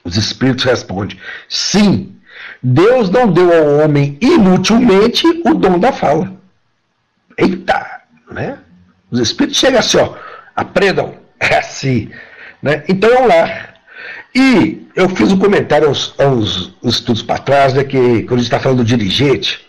Os 0.05 0.17
espíritos 0.17 0.65
respondem: 0.65 1.19
sim. 1.49 2.13
Deus 2.63 3.11
não 3.11 3.31
deu 3.31 3.53
ao 3.53 3.85
homem 3.85 4.19
inutilmente 4.21 5.27
o 5.45 5.55
dom 5.55 5.79
da 5.79 5.93
fala. 5.93 6.33
Eita, 7.37 8.03
né? 8.31 8.59
Os 9.11 9.21
espíritos 9.21 9.59
chegam 9.59 9.81
assim, 9.81 9.99
ó, 9.99 10.15
aprendam, 10.55 11.15
é 11.39 11.59
assim. 11.59 12.11
Né? 12.63 12.83
Então 12.89 13.11
é 13.11 13.21
um 13.21 13.27
lar. 13.27 13.75
E 14.35 14.87
eu 14.95 15.09
fiz 15.09 15.33
um 15.33 15.39
comentário 15.39 15.89
aos, 15.89 16.15
aos 16.19 16.73
estudos 16.85 17.23
para 17.23 17.39
trás, 17.39 17.73
né, 17.75 17.85
que 17.85 18.23
quando 18.23 18.35
a 18.35 18.37
gente 18.37 18.43
está 18.43 18.61
falando 18.61 18.79
do 18.79 18.85
dirigente, 18.85 19.67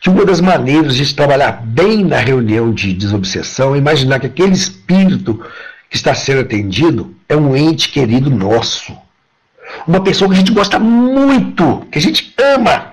que 0.00 0.10
uma 0.10 0.24
das 0.24 0.40
maneiras 0.40 0.96
de 0.96 1.14
trabalhar 1.14 1.62
bem 1.64 2.04
na 2.04 2.18
reunião 2.18 2.72
de 2.72 2.92
desobsessão 2.92 3.74
é 3.74 3.78
imaginar 3.78 4.20
que 4.20 4.26
aquele 4.26 4.52
espírito 4.52 5.42
que 5.88 5.96
está 5.96 6.14
sendo 6.14 6.40
atendido 6.40 7.14
é 7.28 7.36
um 7.36 7.56
ente 7.56 7.88
querido 7.88 8.28
nosso 8.28 8.94
uma 9.86 10.02
pessoa 10.02 10.28
que 10.28 10.34
a 10.36 10.38
gente 10.38 10.52
gosta 10.52 10.78
muito, 10.78 11.86
que 11.90 11.98
a 11.98 12.02
gente 12.02 12.34
ama. 12.38 12.92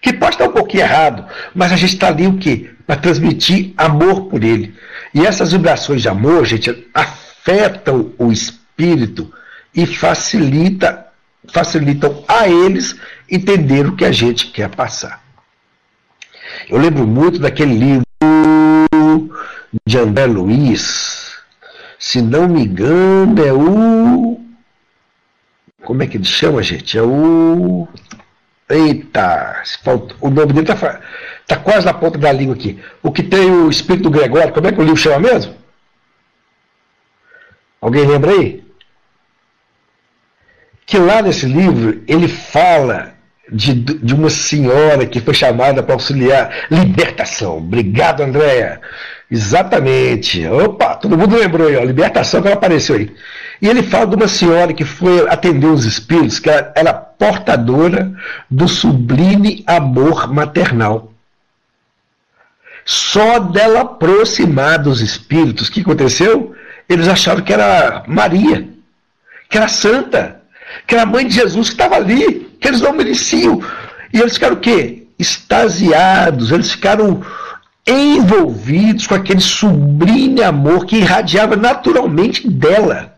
Que 0.00 0.12
pode 0.12 0.34
estar 0.34 0.48
um 0.48 0.52
pouquinho 0.52 0.82
errado, 0.82 1.26
mas 1.54 1.72
a 1.72 1.76
gente 1.76 1.94
está 1.94 2.08
ali 2.08 2.26
o 2.26 2.38
quê? 2.38 2.70
Para 2.86 2.96
transmitir 2.96 3.72
amor 3.76 4.26
por 4.26 4.42
ele. 4.42 4.74
E 5.12 5.26
essas 5.26 5.52
vibrações 5.52 6.02
de 6.02 6.08
amor, 6.08 6.46
gente, 6.46 6.88
afetam 7.40 8.12
o 8.18 8.30
espírito 8.30 9.32
e 9.74 9.86
facilita, 9.86 11.06
facilitam 11.52 12.24
a 12.28 12.48
eles 12.48 12.96
entender 13.30 13.86
o 13.86 13.96
que 13.96 14.04
a 14.04 14.12
gente 14.12 14.48
quer 14.48 14.68
passar. 14.68 15.22
Eu 16.68 16.78
lembro 16.78 17.06
muito 17.06 17.38
daquele 17.38 17.74
livro 17.74 18.04
de 19.86 19.98
André 19.98 20.26
Luiz, 20.26 21.38
se 21.98 22.20
não 22.20 22.48
me 22.48 22.64
engano, 22.64 23.44
é 23.44 23.52
o 23.52 24.40
como 25.82 26.02
é 26.02 26.06
que 26.06 26.18
ele 26.18 26.24
chama, 26.24 26.62
gente? 26.62 26.98
É 26.98 27.02
o. 27.02 27.88
Eita! 28.68 29.62
O 30.20 30.28
nome 30.28 30.52
dele 30.52 30.70
está 30.70 31.00
tá 31.46 31.56
quase 31.56 31.86
na 31.86 31.94
ponta 31.94 32.18
da 32.18 32.30
língua 32.30 32.54
aqui. 32.54 32.78
O 33.02 33.10
que 33.10 33.22
tem 33.22 33.50
o 33.50 33.70
espírito 33.70 34.10
Gregório, 34.10 34.52
como 34.52 34.66
é 34.66 34.72
que 34.72 34.78
o 34.78 34.84
livro 34.84 34.96
chama 34.96 35.18
mesmo? 35.18 35.54
Alguém 37.80 38.04
lembra 38.04 38.32
aí? 38.32 38.62
Que 40.84 40.98
lá 40.98 41.22
nesse 41.22 41.46
livro 41.46 42.02
ele 42.06 42.28
fala 42.28 43.14
de, 43.50 43.74
de 43.74 44.14
uma 44.14 44.30
senhora 44.30 45.06
que 45.06 45.20
foi 45.20 45.34
chamada 45.34 45.82
para 45.82 45.94
auxiliar 45.94 46.66
libertação. 46.70 47.58
Obrigado, 47.58 48.22
Andréia. 48.22 48.80
Exatamente. 49.30 50.46
Opa, 50.46 50.96
todo 50.96 51.16
mundo 51.16 51.36
lembrou 51.36 51.68
aí, 51.68 51.76
ó, 51.76 51.84
libertação 51.84 52.42
que 52.42 52.48
ela 52.48 52.56
apareceu 52.56 52.96
aí. 52.96 53.14
E 53.62 53.68
ele 53.68 53.82
fala 53.82 54.06
de 54.06 54.16
uma 54.16 54.28
senhora 54.28 54.72
que 54.72 54.84
foi 54.84 55.28
atender 55.28 55.66
os 55.66 55.84
espíritos, 55.84 56.38
que 56.38 56.48
ela 56.48 56.72
era 56.74 56.94
portadora 56.94 58.12
do 58.50 58.66
sublime 58.66 59.62
amor 59.66 60.32
maternal. 60.32 61.12
Só 62.84 63.38
dela 63.38 63.82
aproximar 63.82 64.78
dos 64.78 65.00
espíritos, 65.00 65.68
o 65.68 65.72
que 65.72 65.82
aconteceu? 65.82 66.54
Eles 66.90 67.06
acharam 67.06 67.40
que 67.40 67.52
era 67.52 68.02
Maria, 68.08 68.68
que 69.48 69.56
era 69.56 69.68
santa, 69.68 70.42
que 70.88 70.94
era 70.94 71.04
a 71.04 71.06
mãe 71.06 71.24
de 71.24 71.34
Jesus 71.34 71.68
que 71.68 71.74
estava 71.74 71.94
ali, 71.94 72.50
que 72.60 72.66
eles 72.66 72.80
não 72.80 72.92
mereciam. 72.92 73.62
E 74.12 74.18
eles 74.18 74.34
ficaram 74.34 74.56
o 74.56 74.60
quê? 74.60 75.06
Extasiados, 75.16 76.50
eles 76.50 76.72
ficaram 76.72 77.24
envolvidos 77.86 79.06
com 79.06 79.14
aquele 79.14 79.40
sublime 79.40 80.42
amor 80.42 80.84
que 80.84 80.96
irradiava 80.96 81.54
naturalmente 81.54 82.50
dela. 82.50 83.14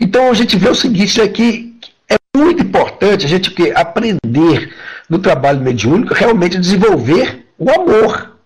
Então 0.00 0.30
a 0.30 0.34
gente 0.34 0.56
vê 0.56 0.68
o 0.68 0.76
seguinte 0.76 1.20
aqui, 1.20 1.76
é 2.08 2.16
muito 2.36 2.62
importante 2.62 3.26
a 3.26 3.28
gente 3.28 3.52
aprender 3.72 4.72
no 5.10 5.18
trabalho 5.18 5.60
mediúnico 5.60 6.14
realmente 6.14 6.60
desenvolver 6.60 7.44
o 7.58 7.68
amor. 7.68 8.37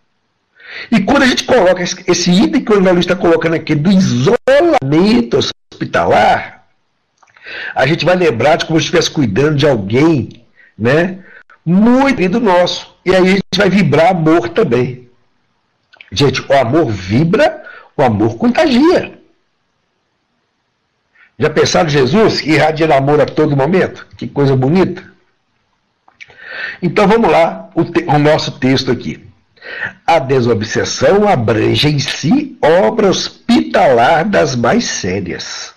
E 0.91 1.01
quando 1.01 1.23
a 1.23 1.27
gente 1.27 1.45
coloca 1.45 1.83
esse 1.83 2.31
item 2.31 2.65
que 2.65 2.73
o 2.73 2.79
Luiz 2.79 3.01
está 3.01 3.17
colocando 3.17 3.55
aqui 3.55 3.75
do 3.75 3.91
isolamento 3.91 5.39
hospitalar, 5.39 6.67
a 7.75 7.87
gente 7.87 8.05
vai 8.05 8.17
lembrar 8.17 8.57
de 8.57 8.67
como 8.67 8.79
se 8.79 8.85
estivesse 8.85 9.11
cuidando 9.11 9.57
de 9.57 9.67
alguém, 9.67 10.45
né? 10.79 11.19
Muito 11.65 12.29
do 12.29 12.41
nosso. 12.41 12.95
E 13.05 13.15
aí 13.15 13.23
a 13.23 13.35
gente 13.35 13.57
vai 13.57 13.71
vibrar 13.71 14.11
amor 14.11 14.49
também. 14.49 15.09
Gente, 16.11 16.43
o 16.43 16.53
amor 16.53 16.91
vibra, 16.91 17.63
o 17.97 18.03
amor 18.03 18.37
contagia. 18.37 19.19
Já 21.39 21.51
pensaram 21.51 21.89
Jesus 21.89 22.41
que 22.41 22.61
amor 22.61 23.21
a 23.21 23.27
todo 23.27 23.57
momento? 23.57 24.07
Que 24.17 24.29
coisa 24.29 24.55
bonita. 24.55 25.11
Então 26.81 27.07
vamos 27.09 27.31
lá, 27.31 27.71
o, 27.75 27.83
o 28.15 28.19
nosso 28.19 28.59
texto 28.59 28.91
aqui. 28.91 29.32
A 30.07 30.19
desobsessão 30.19 31.29
abrange 31.29 31.89
em 31.89 31.99
si 31.99 32.59
obra 32.61 33.09
hospitalar 33.09 34.29
das 34.29 34.57
mais 34.57 34.85
sérias. 34.85 35.73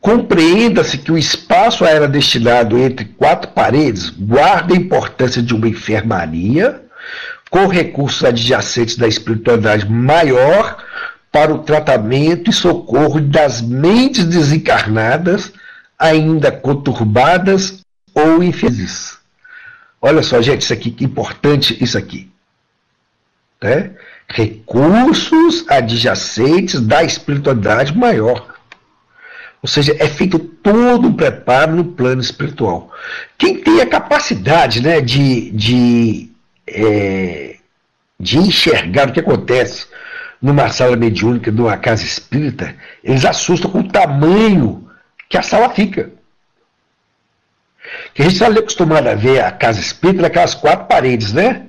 Compreenda-se 0.00 0.98
que 0.98 1.10
o 1.10 1.18
espaço 1.18 1.84
era 1.84 2.06
destinado 2.06 2.78
entre 2.78 3.04
quatro 3.04 3.50
paredes 3.50 4.08
guarda 4.08 4.72
a 4.72 4.76
importância 4.76 5.42
de 5.42 5.52
uma 5.52 5.68
enfermaria, 5.68 6.82
com 7.50 7.66
recursos 7.66 8.24
adjacentes 8.24 8.96
da 8.96 9.08
espiritualidade 9.08 9.90
maior 9.90 10.76
para 11.32 11.52
o 11.52 11.58
tratamento 11.58 12.50
e 12.50 12.52
socorro 12.52 13.20
das 13.20 13.60
mentes 13.60 14.24
desencarnadas, 14.24 15.52
ainda 15.98 16.52
conturbadas 16.52 17.80
ou 18.14 18.42
infelizes. 18.42 19.18
Olha 20.06 20.22
só, 20.22 20.40
gente, 20.40 20.60
isso 20.60 20.72
aqui 20.72 20.92
que 20.92 21.04
importante 21.04 21.76
isso 21.82 21.98
aqui. 21.98 22.30
Né? 23.60 23.90
Recursos 24.28 25.64
adjacentes 25.68 26.80
da 26.80 27.02
espiritualidade 27.02 27.96
maior. 27.96 28.54
Ou 29.60 29.68
seja, 29.68 29.96
é 29.98 30.06
feito 30.06 30.38
todo 30.38 31.08
um 31.08 31.12
preparo 31.12 31.74
no 31.74 31.84
plano 31.84 32.20
espiritual. 32.20 32.92
Quem 33.36 33.58
tem 33.58 33.80
a 33.80 33.86
capacidade 33.86 34.80
né, 34.80 35.00
de, 35.00 35.50
de, 35.50 36.30
é, 36.68 37.56
de 38.20 38.38
enxergar 38.38 39.08
o 39.08 39.12
que 39.12 39.18
acontece 39.18 39.88
numa 40.40 40.68
sala 40.68 40.94
mediúnica, 40.94 41.50
numa 41.50 41.76
casa 41.76 42.04
espírita, 42.04 42.76
eles 43.02 43.24
assustam 43.24 43.72
com 43.72 43.80
o 43.80 43.88
tamanho 43.88 44.88
que 45.28 45.36
a 45.36 45.42
sala 45.42 45.68
fica. 45.70 46.12
Que 48.16 48.22
a 48.22 48.24
gente 48.24 48.42
está 48.42 48.48
acostumado 48.48 49.08
a 49.08 49.14
ver 49.14 49.44
a 49.44 49.52
casa 49.52 49.78
espírita 49.78 50.22
naquelas 50.22 50.54
quatro 50.54 50.86
paredes, 50.86 51.34
né? 51.34 51.66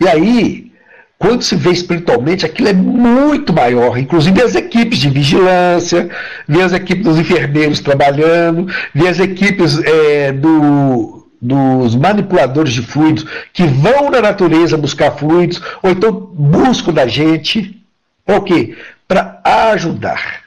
E 0.00 0.06
aí, 0.06 0.72
quando 1.18 1.42
se 1.42 1.56
vê 1.56 1.70
espiritualmente, 1.70 2.46
aquilo 2.46 2.68
é 2.68 2.72
muito 2.72 3.52
maior. 3.52 3.98
Inclusive 3.98 4.40
as 4.40 4.54
equipes 4.54 5.00
de 5.00 5.10
vigilância, 5.10 6.08
vê 6.46 6.62
as 6.62 6.72
equipes 6.72 7.04
dos 7.04 7.18
enfermeiros 7.18 7.80
trabalhando, 7.80 8.72
vê 8.94 9.08
as 9.08 9.18
equipes 9.18 9.82
é, 9.82 10.30
do, 10.30 11.26
dos 11.42 11.96
manipuladores 11.96 12.72
de 12.72 12.82
fluidos 12.82 13.26
que 13.52 13.64
vão 13.64 14.10
na 14.10 14.20
natureza 14.20 14.76
buscar 14.76 15.10
fluidos, 15.10 15.60
ou 15.82 15.90
então 15.90 16.12
buscam 16.12 16.92
da 16.92 17.08
gente. 17.08 17.84
Para 18.24 18.36
o 18.36 18.42
quê? 18.42 18.76
Para 19.08 19.40
ajudar. 19.72 20.42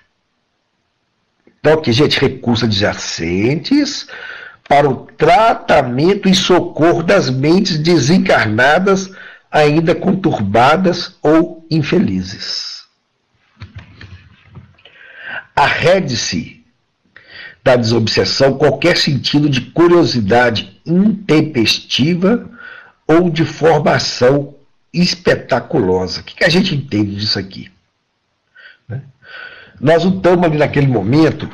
Então, 1.59 1.73
aqui, 1.73 1.91
gente, 1.91 2.17
recursos 2.17 2.63
adjacentes 2.63 4.07
para 4.69 4.87
o 4.87 5.07
tratamento 5.17 6.29
e 6.29 6.35
socorro 6.35 7.01
das 7.01 7.27
mentes 7.27 7.79
desencarnadas 7.79 9.11
ainda 9.51 9.95
conturbadas 9.95 11.17
ou 11.23 11.65
infelizes. 11.71 12.83
Arrede-se 15.55 16.63
da 17.63 17.75
desobsessão 17.75 18.59
qualquer 18.59 18.95
sentido 18.95 19.49
de 19.49 19.59
curiosidade 19.61 20.79
intempestiva 20.85 22.47
ou 23.07 23.31
de 23.31 23.43
formação 23.43 24.53
espetaculosa. 24.93 26.21
O 26.21 26.23
que, 26.23 26.43
a 26.43 26.49
gente 26.49 26.75
entende 26.75 27.15
disso 27.15 27.39
aqui? 27.39 27.71
Né? 28.87 29.01
Nós 29.81 30.05
não 30.05 30.15
estamos 30.15 30.45
ali 30.45 30.59
naquele 30.59 30.87
momento 30.87 31.49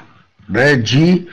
né, 0.49 0.75
de 0.75 1.27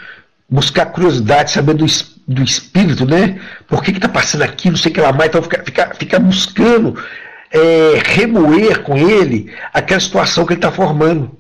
buscar 0.53 0.87
curiosidade, 0.87 1.51
saber 1.51 1.75
do 1.75 1.87
do 2.27 2.43
espírito, 2.43 3.05
né? 3.05 3.41
Por 3.67 3.83
que 3.83 3.91
está 3.91 4.09
passando 4.09 4.43
aqui, 4.43 4.71
não 4.71 4.77
sei 4.77 4.93
o 4.93 4.95
que 4.95 5.01
lá 5.01 5.13
mais, 5.13 5.29
então 5.29 5.43
fica, 5.43 5.63
fica, 5.65 5.95
fica 5.95 6.19
buscando 6.21 7.03
é, 7.51 8.01
remoer 8.05 8.83
com 8.83 8.97
ele 8.97 9.53
aquela 9.73 10.01
situação 10.01 10.47
que 10.47 10.53
ele 10.53 10.59
está 10.59 10.71
formando. 10.71 11.37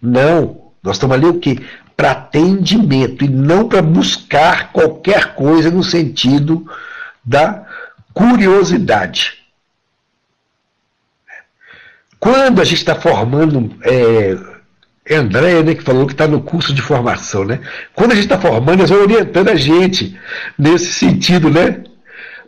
Não, 0.00 0.72
nós 0.82 0.96
estamos 0.96 1.16
ali 1.16 1.26
o 1.26 1.40
quê? 1.40 1.58
Para 1.96 2.12
atendimento 2.12 3.24
e 3.24 3.28
não 3.28 3.68
para 3.68 3.82
buscar 3.82 4.72
qualquer 4.72 5.34
coisa 5.34 5.70
no 5.70 5.82
sentido 5.82 6.64
da 7.24 7.66
curiosidade. 8.12 9.38
Quando 12.20 12.60
a 12.60 12.64
gente 12.64 12.78
está 12.78 12.94
formando 12.94 13.76
é, 13.82 14.36
é 15.06 15.16
André, 15.16 15.62
né, 15.62 15.74
que 15.74 15.82
falou 15.82 16.06
que 16.06 16.12
está 16.12 16.26
no 16.26 16.40
curso 16.40 16.72
de 16.72 16.80
formação, 16.80 17.44
né? 17.44 17.60
Quando 17.94 18.12
a 18.12 18.14
gente 18.14 18.24
está 18.24 18.38
formando, 18.38 18.80
eles 18.80 18.90
vão 18.90 19.02
orientando 19.02 19.50
a 19.50 19.54
gente 19.54 20.18
nesse 20.58 20.92
sentido, 20.94 21.50
né? 21.50 21.84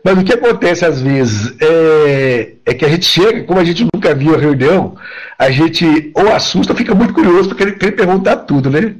Mas 0.03 0.17
o 0.19 0.25
que 0.25 0.33
acontece 0.33 0.85
às 0.85 1.03
vezes 1.03 1.55
é, 1.61 2.53
é, 2.65 2.75
que 2.75 2.85
a 2.85 2.89
gente 2.89 3.05
chega, 3.05 3.43
como 3.43 3.61
a 3.61 3.65
gente 3.65 3.87
nunca 3.93 4.15
viu 4.15 4.35
a 4.35 4.39
reunião, 4.39 4.97
a 5.39 5.51
gente 5.51 6.13
ou 6.15 6.33
assusta 6.33 6.73
ou 6.73 6.77
fica 6.77 6.95
muito 6.95 7.13
curioso 7.13 7.49
para 7.49 7.59
querer, 7.59 7.79
querer 7.79 7.93
perguntar 7.93 8.37
tudo, 8.37 8.71
né? 8.71 8.95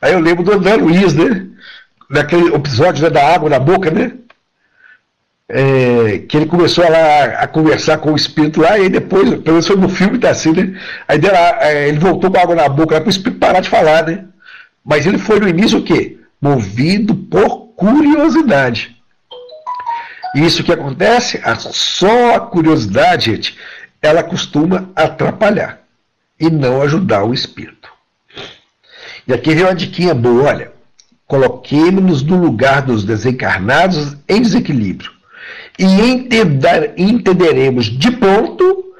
Aí 0.00 0.12
eu 0.12 0.20
lembro 0.20 0.42
do 0.42 0.52
André 0.52 0.74
Luiz, 0.76 1.14
né? 1.14 1.46
Naquele 2.08 2.54
episódio 2.54 3.02
né, 3.02 3.10
da 3.10 3.34
água 3.34 3.50
na 3.50 3.58
boca, 3.58 3.90
né? 3.90 4.12
É, 5.48 6.18
que 6.28 6.36
ele 6.36 6.46
começou 6.46 6.84
a, 6.84 7.42
a 7.42 7.46
conversar 7.46 7.98
com 7.98 8.12
o 8.12 8.16
espírito 8.16 8.60
lá, 8.60 8.78
e 8.78 8.88
depois, 8.88 9.28
pelo 9.28 9.44
menos 9.44 9.66
foi 9.66 9.76
no 9.76 9.88
filme 9.88 10.18
tá 10.18 10.30
assim, 10.30 10.52
né? 10.52 10.80
Aí 11.06 11.18
deu, 11.18 11.30
é, 11.32 11.88
ele 11.88 11.98
voltou 11.98 12.30
com 12.30 12.38
água 12.38 12.54
na 12.54 12.68
boca 12.68 13.00
para 13.00 13.06
o 13.06 13.10
espírito 13.10 13.38
parar 13.38 13.60
de 13.60 13.68
falar, 13.68 14.06
né? 14.06 14.24
Mas 14.84 15.06
ele 15.06 15.18
foi 15.18 15.38
no 15.40 15.48
início 15.48 15.78
o 15.78 15.84
quê? 15.84 16.18
Movido 16.40 17.14
por 17.14 17.68
curiosidade. 17.76 18.96
E 20.34 20.44
isso 20.44 20.64
que 20.64 20.72
acontece, 20.72 21.40
a, 21.44 21.54
só 21.56 22.36
a 22.36 22.40
curiosidade, 22.40 23.30
gente, 23.30 23.58
ela 24.02 24.22
costuma 24.22 24.90
atrapalhar 24.94 25.80
e 26.38 26.50
não 26.50 26.82
ajudar 26.82 27.24
o 27.24 27.32
espírito. 27.32 27.88
E 29.26 29.32
aqui 29.32 29.54
vem 29.54 29.64
uma 29.64 29.74
diquinha 29.74 30.14
boa, 30.14 30.50
olha. 30.50 30.72
Coloquemos-nos 31.26 32.22
no 32.22 32.36
lugar 32.36 32.82
dos 32.82 33.02
desencarnados 33.02 34.16
em 34.28 34.40
desequilíbrio 34.40 35.15
e 35.78 35.84
entender, 35.84 36.94
entenderemos 36.96 37.86
de 37.86 38.10
pronto 38.10 38.94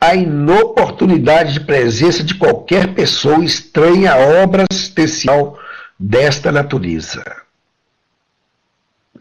a 0.00 0.14
inoportunidade 0.14 1.54
de 1.54 1.60
presença 1.60 2.22
de 2.22 2.34
qualquer 2.34 2.94
pessoa 2.94 3.44
estranha 3.44 4.12
à 4.12 4.42
obra 4.42 4.64
assistencial 4.70 5.58
desta 5.98 6.52
natureza. 6.52 7.24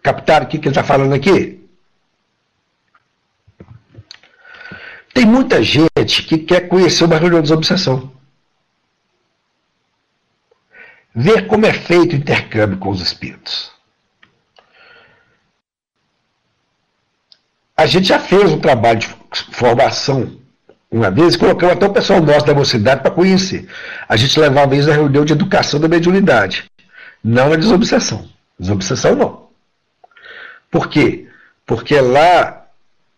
Captaram 0.01 0.45
o 0.45 0.49
que 0.49 0.57
ele 0.57 0.67
está 0.67 0.83
falando 0.83 1.13
aqui? 1.13 1.61
Tem 5.13 5.25
muita 5.25 5.61
gente 5.61 6.23
que 6.23 6.39
quer 6.39 6.67
conhecer 6.67 7.05
uma 7.05 7.17
reunião 7.17 7.41
de 7.41 7.53
obsessão. 7.53 8.13
ver 11.13 11.47
como 11.47 11.65
é 11.65 11.73
feito 11.73 12.13
o 12.13 12.15
intercâmbio 12.15 12.77
com 12.77 12.89
os 12.89 13.01
espíritos. 13.01 13.71
A 17.75 17.85
gente 17.85 18.07
já 18.07 18.19
fez 18.19 18.51
um 18.51 18.59
trabalho 18.59 18.99
de 18.99 19.09
formação 19.51 20.37
uma 20.93 21.09
vez, 21.09 21.35
colocamos 21.35 21.75
até 21.75 21.87
o 21.87 21.91
pessoal 21.91 22.21
nosso 22.21 22.45
da 22.45 22.53
mocidade 22.53 23.01
para 23.01 23.09
conhecer. 23.09 23.67
A 24.07 24.15
gente 24.15 24.39
levava 24.39 24.67
vez 24.67 24.85
na 24.85 24.93
reunião 24.93 25.25
de 25.25 25.33
educação 25.33 25.79
da 25.79 25.87
mediunidade, 25.87 26.65
não 27.23 27.49
na 27.49 27.55
desobsessão. 27.55 28.29
Desobsessão 28.59 29.15
não. 29.15 29.47
Por 30.69 30.87
quê? 30.87 31.27
Porque 31.65 31.99
lá 31.99 32.67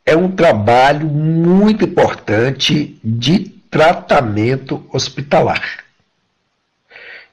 é 0.06 0.16
um 0.16 0.32
trabalho 0.32 1.06
muito 1.06 1.84
importante 1.84 2.98
de 3.04 3.40
tratamento 3.70 4.86
hospitalar. 4.94 5.84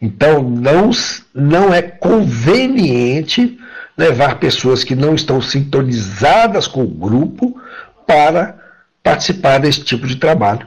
Então, 0.01 0.43
não, 0.43 0.91
não 1.33 1.73
é 1.73 1.83
conveniente 1.83 3.57
levar 3.97 4.37
pessoas 4.37 4.85
que 4.85 4.95
não 4.95 5.15
estão 5.15 5.41
sintonizadas 5.41 6.67
com 6.67 6.83
o 6.83 6.89
grupo 6.89 7.61
para 8.07 8.59
participar 9.03 9.59
desse 9.59 9.83
tipo 9.83 10.07
de 10.07 10.17
trabalho. 10.17 10.67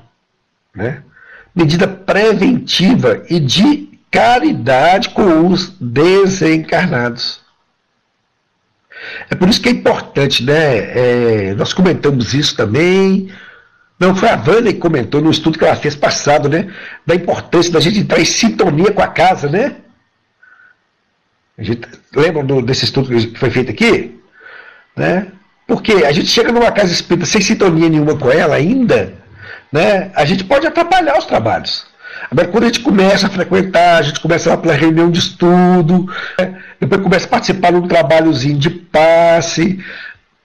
Né? 0.74 1.02
Medida 1.56 1.88
preventiva 1.88 3.24
e 3.30 3.40
de 3.40 3.90
caridade 4.12 5.10
com 5.10 5.48
os 5.48 5.70
desencarnados. 5.80 7.42
É 9.30 9.36
por 9.36 9.50
isso 9.50 9.62
que 9.62 9.70
é 9.70 9.72
importante, 9.72 10.44
né? 10.44 10.78
É, 10.78 11.54
nós 11.56 11.74
comentamos 11.74 12.34
isso 12.34 12.56
também. 12.56 13.30
Não, 14.00 14.16
foi 14.16 14.30
a 14.30 14.36
Vânia 14.36 14.74
que 14.74 14.80
comentou 14.80 15.22
no 15.22 15.32
estudo 15.32 15.58
que 15.58 15.66
ela 15.66 15.76
fez 15.76 15.96
passado, 15.96 16.50
né? 16.50 16.74
Da 17.06 17.16
importância 17.16 17.72
da 17.72 17.80
gente 17.80 18.00
entrar 18.00 18.20
em 18.20 18.26
sintonia 18.26 18.92
com 18.92 19.02
a 19.02 19.08
casa, 19.08 19.50
né? 19.50 19.76
A 21.58 21.64
gente, 21.64 21.88
lembram 22.14 22.46
do, 22.46 22.62
desse 22.62 22.86
estudo 22.86 23.10
que 23.10 23.40
foi 23.40 23.50
feito 23.50 23.72
aqui? 23.72 24.20
Né? 24.96 25.28
Porque 25.68 25.92
a 26.06 26.12
gente 26.12 26.28
chega 26.28 26.52
numa 26.52 26.72
casa 26.72 26.92
espírita 26.92 27.26
sem 27.26 27.42
sintonia 27.42 27.90
nenhuma 27.90 28.18
com 28.18 28.32
ela 28.32 28.56
ainda, 28.56 29.14
né? 29.72 30.12
A 30.16 30.26
gente 30.26 30.44
pode 30.44 30.68
atrapalhar 30.68 31.18
os 31.18 31.26
trabalhos. 31.26 31.86
Agora, 32.30 32.48
quando 32.48 32.64
a 32.64 32.68
gente 32.68 32.80
começa 32.82 33.28
a 33.28 33.30
frequentar, 33.30 33.98
a 33.98 34.02
gente 34.02 34.20
começa 34.20 34.50
lá 34.50 34.58
pela 34.58 34.74
reunião 34.74 35.10
de 35.10 35.20
estudo, 35.20 36.08
né? 36.40 36.62
depois 36.80 37.02
começa 37.02 37.26
a 37.26 37.30
participar 37.30 37.72
de 37.72 37.78
um 37.78 37.88
trabalhozinho 37.88 38.58
de 38.58 38.70
passe, 38.70 39.84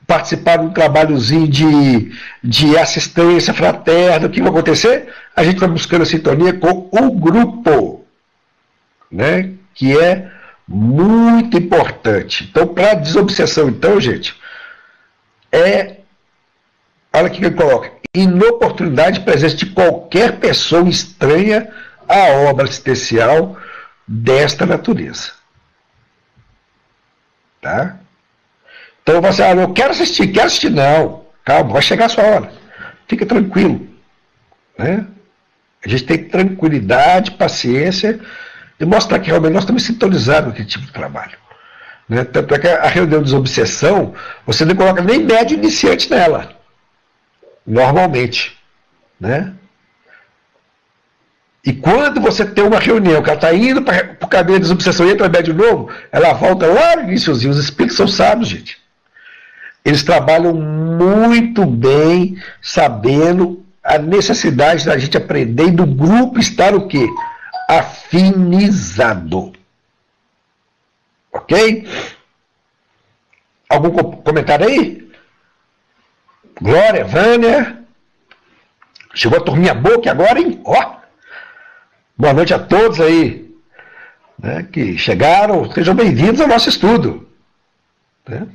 participar 0.07 0.59
de 0.59 0.67
um 0.67 0.71
trabalhozinho 0.71 1.47
de, 1.47 2.13
de 2.43 2.77
assistência 2.77 3.55
fraterna, 3.55 4.27
o 4.27 4.31
que 4.31 4.41
vai 4.41 4.51
acontecer? 4.51 5.09
A 5.37 5.45
gente 5.45 5.61
vai 5.61 5.69
buscando 5.69 6.03
a 6.03 6.07
sintonia 6.07 6.53
com 6.53 6.89
o 6.91 7.11
grupo, 7.13 8.05
né? 9.11 9.51
que 9.75 9.99
é 9.99 10.29
muito 10.71 11.59
importante. 11.59 12.45
Então, 12.49 12.65
para 12.69 12.95
desobsessão, 12.95 13.69
então, 13.69 14.01
gente, 14.01 14.41
é, 15.51 15.97
olha 17.13 17.27
o 17.27 17.31
que 17.31 17.45
ele 17.45 17.57
coloca, 17.57 17.91
inoportunidade 18.15 19.19
de 19.19 19.25
presença 19.25 19.57
de 19.57 19.67
qualquer 19.67 20.39
pessoa 20.39 20.89
estranha 20.89 21.69
à 22.09 22.29
obra 22.49 22.67
assistencial 22.67 23.59
desta 24.07 24.65
natureza. 24.65 25.33
Tá? 27.61 27.99
Então 29.03 29.21
você, 29.21 29.43
ah, 29.43 29.53
eu 29.53 29.73
quero 29.73 29.91
assistir, 29.91 30.29
quero 30.29 30.47
assistir, 30.47 30.71
não. 30.71 31.27
Calma, 31.45 31.73
vai 31.73 31.83
chegar 31.83 32.07
a 32.07 32.09
sua 32.09 32.25
hora. 32.25 32.53
Fica 33.09 33.27
tranquilo. 33.27 33.89
Né? 34.79 35.05
A 35.85 35.89
gente 35.89 36.05
tem 36.05 36.29
tranquilidade, 36.29 37.33
paciência 37.33 38.21
e 38.81 38.85
mostrar 38.87 39.19
que 39.19 39.29
realmente 39.29 39.53
nós 39.53 39.63
estamos 39.63 39.83
sintonizados 39.83 40.45
com 40.45 40.51
aquele 40.51 40.69
tipo 40.69 40.87
de 40.87 40.93
trabalho. 40.93 41.37
Né? 42.09 42.25
Tanto 42.25 42.55
é 42.55 42.59
que 42.59 42.67
a 42.67 42.89
reunião 42.89 43.21
de 43.21 43.27
desobsessão, 43.27 44.15
você 44.47 44.65
não 44.65 44.75
coloca 44.75 45.03
nem 45.03 45.23
médio 45.23 45.57
iniciante 45.57 46.11
nela. 46.11 46.51
Normalmente. 47.67 48.59
Né? 49.21 49.53
E 51.65 51.75
quando 51.75 52.21
você 52.23 52.45
tem 52.45 52.65
uma 52.65 52.79
reunião 52.79 53.23
que 53.23 53.29
ela 53.29 53.37
está 53.37 53.55
indo 53.55 53.83
para 53.83 54.17
o 54.23 54.27
caminho 54.27 54.59
da 54.59 54.63
desobsessão 54.63 55.07
e 55.07 55.13
entra 55.13 55.29
médio 55.29 55.55
novo, 55.55 55.91
ela 56.11 56.33
volta 56.33 56.67
lá 56.67 56.97
no 56.97 57.03
iníciozinho. 57.03 57.53
Os 57.53 57.59
espíritos 57.59 57.99
são 57.99 58.09
sábios, 58.09 58.49
gente. 58.49 58.79
Eles 59.85 60.03
trabalham 60.03 60.55
muito 60.55 61.67
bem, 61.67 62.37
sabendo 62.63 63.65
a 63.85 63.99
necessidade 63.99 64.87
da 64.87 64.97
gente 64.97 65.17
aprender 65.17 65.69
e 65.69 65.71
do 65.71 65.87
grupo 65.87 66.39
estar 66.39 66.75
o 66.75 66.87
quê? 66.87 67.07
Afinizado. 67.71 69.53
Ok? 71.33 71.89
Algum 73.69 73.93
comentário 74.23 74.67
aí? 74.67 75.09
Glória, 76.61 77.05
Vânia. 77.05 77.79
Chegou 79.15 79.39
a 79.39 79.43
turminha 79.43 79.73
boa 79.73 79.99
aqui 79.99 80.09
agora, 80.09 80.41
hein? 80.41 80.61
Ó. 80.65 80.97
Boa 82.19 82.33
noite 82.33 82.53
a 82.53 82.59
todos 82.59 83.01
aí 83.01 83.55
né, 84.37 84.67
que 84.73 84.99
chegaram. 84.99 85.71
Sejam 85.71 85.95
bem-vindos 85.95 86.41
ao 86.41 86.49
nosso 86.49 86.69
estudo. 86.69 87.29
Né? 88.29 88.49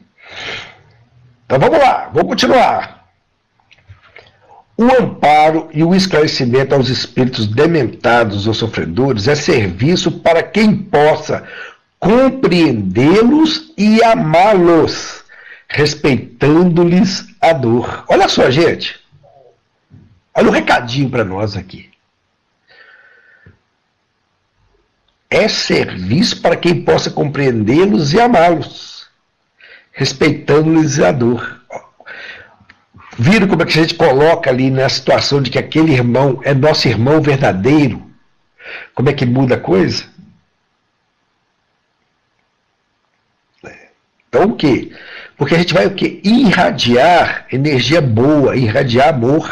Então 1.45 1.58
vamos 1.58 1.80
lá, 1.80 2.10
vamos 2.13 2.32
continuar. 2.32 2.94
O 4.78 4.84
amparo 4.84 5.70
e 5.74 5.84
o 5.84 5.96
esclarecimento 5.96 6.76
aos 6.76 6.90
espíritos 6.90 7.48
dementados 7.48 8.46
ou 8.46 8.54
sofredores 8.54 9.28
é 9.28 9.36
serviço 9.36 10.12
para 10.20 10.44
quem 10.44 10.76
possa 10.76 11.48
compreendê-los 11.98 13.74
e 13.78 14.04
amá-los, 14.04 15.24
respeitando-lhes 15.68 17.26
a 17.40 17.54
dor. 17.54 18.04
Olha 18.10 18.28
só, 18.28 18.52
gente. 18.52 19.00
Olha 20.34 20.48
o 20.48 20.50
um 20.50 20.54
recadinho 20.54 21.10
para 21.10 21.24
nós 21.24 21.56
aqui. 21.56 21.90
É 25.30 25.48
serviço 25.48 26.42
para 26.42 26.58
quem 26.58 26.84
possa 26.84 27.10
compreendê-los 27.10 28.14
e 28.14 28.20
amá-los, 28.20 29.08
respeitando-lhes 29.94 31.00
a 31.00 31.12
dor. 31.12 31.62
Viram 33.17 33.47
como 33.47 33.62
é 33.62 33.65
que 33.65 33.80
a 33.80 33.82
gente 33.82 33.95
coloca 33.95 34.49
ali 34.49 34.69
na 34.69 34.89
situação 34.89 35.41
de 35.41 35.49
que 35.49 35.58
aquele 35.58 35.93
irmão 35.93 36.41
é 36.43 36.54
nosso 36.54 36.88
irmão 36.88 37.21
verdadeiro? 37.21 38.04
Como 38.93 39.10
é 39.10 39.13
que 39.13 39.25
muda 39.25 39.56
a 39.56 39.60
coisa? 39.60 40.04
Então 44.28 44.49
o 44.49 44.56
quê? 44.56 44.91
Porque 45.38 45.56
a 45.56 45.58
gente 45.58 45.73
vai 45.73 45.86
o 45.86 45.93
quê? 45.93 46.19
Irradiar 46.23 47.45
energia 47.51 48.01
boa, 48.01 48.56
irradiar 48.56 49.10
amor. 49.10 49.49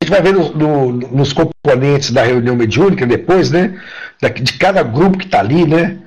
A 0.00 0.04
gente 0.04 0.10
vai 0.10 0.22
ver 0.22 0.32
no, 0.32 0.54
no, 0.54 0.92
nos 0.92 1.32
componentes 1.34 2.10
da 2.10 2.22
reunião 2.22 2.56
mediúnica 2.56 3.06
depois, 3.06 3.50
né? 3.50 3.78
De 4.42 4.52
cada 4.54 4.82
grupo 4.82 5.18
que 5.18 5.26
está 5.26 5.40
ali, 5.40 5.66
né? 5.66 5.98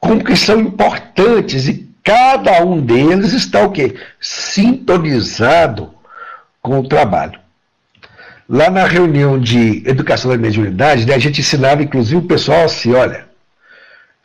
Como 0.00 0.24
que 0.24 0.34
são 0.36 0.60
importantes 0.60 1.68
e 1.68 1.88
cada 2.02 2.64
um 2.64 2.80
deles 2.80 3.32
está 3.32 3.62
o 3.62 3.70
quê? 3.70 3.94
Sintonizado 4.20 5.97
com 6.68 6.80
o 6.80 6.88
trabalho. 6.88 7.40
Lá 8.48 8.70
na 8.70 8.84
reunião 8.84 9.38
de 9.38 9.82
educação 9.86 10.30
da 10.30 10.36
mediunidade, 10.36 11.06
né, 11.06 11.14
a 11.14 11.18
gente 11.18 11.40
ensinava 11.40 11.82
inclusive 11.82 12.16
o 12.16 12.28
pessoal 12.28 12.64
assim, 12.64 12.92
olha, 12.92 13.26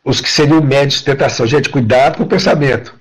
os 0.03 0.19
que 0.19 0.29
seriam 0.29 0.61
médios 0.61 0.99
de 0.99 1.05
tentação, 1.05 1.47
gente, 1.47 1.69
cuidado 1.69 2.17
com 2.17 2.23
o 2.23 2.27
pensamento. 2.27 2.93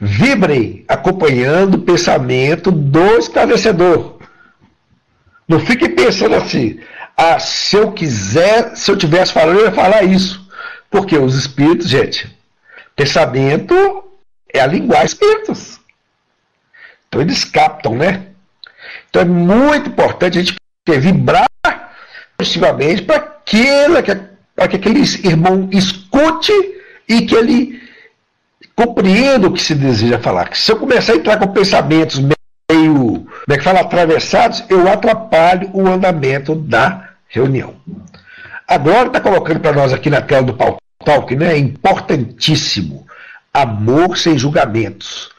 Vibrem 0.00 0.84
acompanhando 0.88 1.74
o 1.74 1.82
pensamento 1.82 2.72
do 2.72 3.18
esclarecedor. 3.18 4.18
Não 5.46 5.60
fique 5.60 5.88
pensando 5.88 6.34
assim, 6.34 6.80
ah, 7.16 7.38
se 7.38 7.76
eu 7.76 7.92
quiser, 7.92 8.76
se 8.76 8.90
eu 8.90 8.96
tivesse 8.96 9.32
falando, 9.32 9.60
eu 9.60 9.66
ia 9.66 9.72
falar 9.72 10.02
isso. 10.02 10.48
Porque 10.90 11.16
os 11.16 11.36
espíritos, 11.36 11.88
gente, 11.88 12.36
pensamento 12.96 13.74
é 14.52 14.60
a 14.60 14.66
linguagem 14.66 15.06
espíritos. 15.06 15.80
Então 17.08 17.20
eles 17.20 17.44
captam, 17.44 17.96
né? 17.96 18.29
Então 19.10 19.22
é 19.22 19.24
muito 19.24 19.90
importante 19.90 20.38
a 20.38 20.42
gente 20.42 20.56
vibrar 20.88 21.46
positivamente 22.38 23.02
para 23.02 23.20
que, 23.44 23.66
que 24.02 24.76
aquele 24.76 25.00
irmão 25.24 25.68
escute 25.72 26.52
e 27.08 27.22
que 27.22 27.34
ele 27.34 27.80
compreendo 28.74 29.48
o 29.48 29.52
que 29.52 29.62
se 29.62 29.74
deseja 29.74 30.18
falar. 30.18 30.54
Se 30.54 30.72
eu 30.72 30.76
começar 30.76 31.12
a 31.12 31.16
entrar 31.16 31.36
com 31.38 31.48
pensamentos 31.48 32.18
meio, 32.18 33.26
como 33.26 33.28
é 33.50 33.58
que 33.58 33.64
fala, 33.64 33.80
atravessados, 33.80 34.64
eu 34.70 34.88
atrapalho 34.88 35.68
o 35.74 35.86
andamento 35.86 36.54
da 36.54 37.10
reunião. 37.28 37.74
Agora 38.66 39.08
está 39.08 39.20
colocando 39.20 39.60
para 39.60 39.72
nós 39.72 39.92
aqui 39.92 40.08
na 40.08 40.22
tela 40.22 40.44
do 40.44 40.54
Pau 40.54 40.78
Talk, 41.04 41.34
né? 41.34 41.58
Importantíssimo. 41.58 43.06
Amor 43.52 44.16
sem 44.16 44.38
julgamentos. 44.38 45.30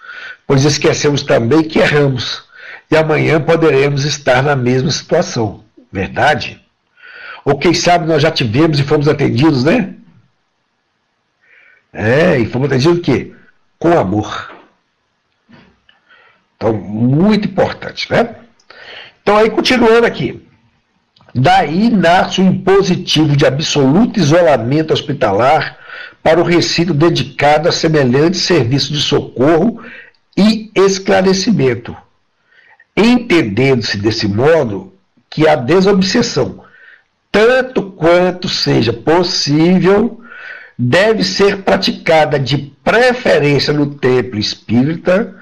Pois 0.46 0.66
esquecemos 0.66 1.24
também 1.24 1.64
que 1.64 1.80
erramos. 1.80 2.44
E 2.92 2.98
amanhã 2.98 3.40
poderemos 3.40 4.04
estar 4.04 4.44
na 4.44 4.56
mesma 4.56 4.92
situação. 4.92 5.64
Verdade? 5.92 6.62
Ou 7.44 7.58
quem 7.58 7.74
sabe 7.74 8.06
nós 8.06 8.22
já 8.22 8.30
tivemos 8.30 8.80
e 8.80 8.84
fomos 8.84 9.08
atendidos, 9.08 9.64
né? 9.64 9.96
É, 11.94 12.38
e 12.38 12.46
fomos 12.46 12.68
atendidos 12.68 13.00
o 13.00 13.02
quê? 13.02 13.34
Com 13.80 13.98
amor. 13.98 14.52
Então, 16.56 16.74
muito 16.74 17.48
importante, 17.48 18.12
né? 18.12 18.36
Então, 19.22 19.38
aí, 19.38 19.50
continuando 19.50 20.06
aqui. 20.06 20.46
Daí 21.34 21.90
nasce 21.90 22.42
o 22.42 22.44
impositivo 22.44 23.36
de 23.36 23.46
absoluto 23.46 24.20
isolamento 24.20 24.94
hospitalar 24.94 25.78
para 26.22 26.40
o 26.40 26.44
recinto 26.44 26.94
dedicado 26.94 27.68
a 27.68 27.72
semelhante 27.72 28.38
serviço 28.38 28.92
de 28.92 29.02
socorro 29.02 29.82
e 30.38 30.70
esclarecimento, 30.76 31.96
entendendo-se 32.96 33.98
desse 33.98 34.28
modo 34.28 34.94
que 35.30 35.48
a 35.48 35.56
desobsessão, 35.56 36.64
tanto 37.32 37.84
quanto 37.92 38.50
seja 38.50 38.92
possível, 38.92 40.22
deve 40.78 41.24
ser 41.24 41.62
praticada 41.62 42.40
de 42.40 42.58
preferência 42.84 43.72
no 43.72 43.96
templo 43.96 44.40
espírita, 44.40 45.36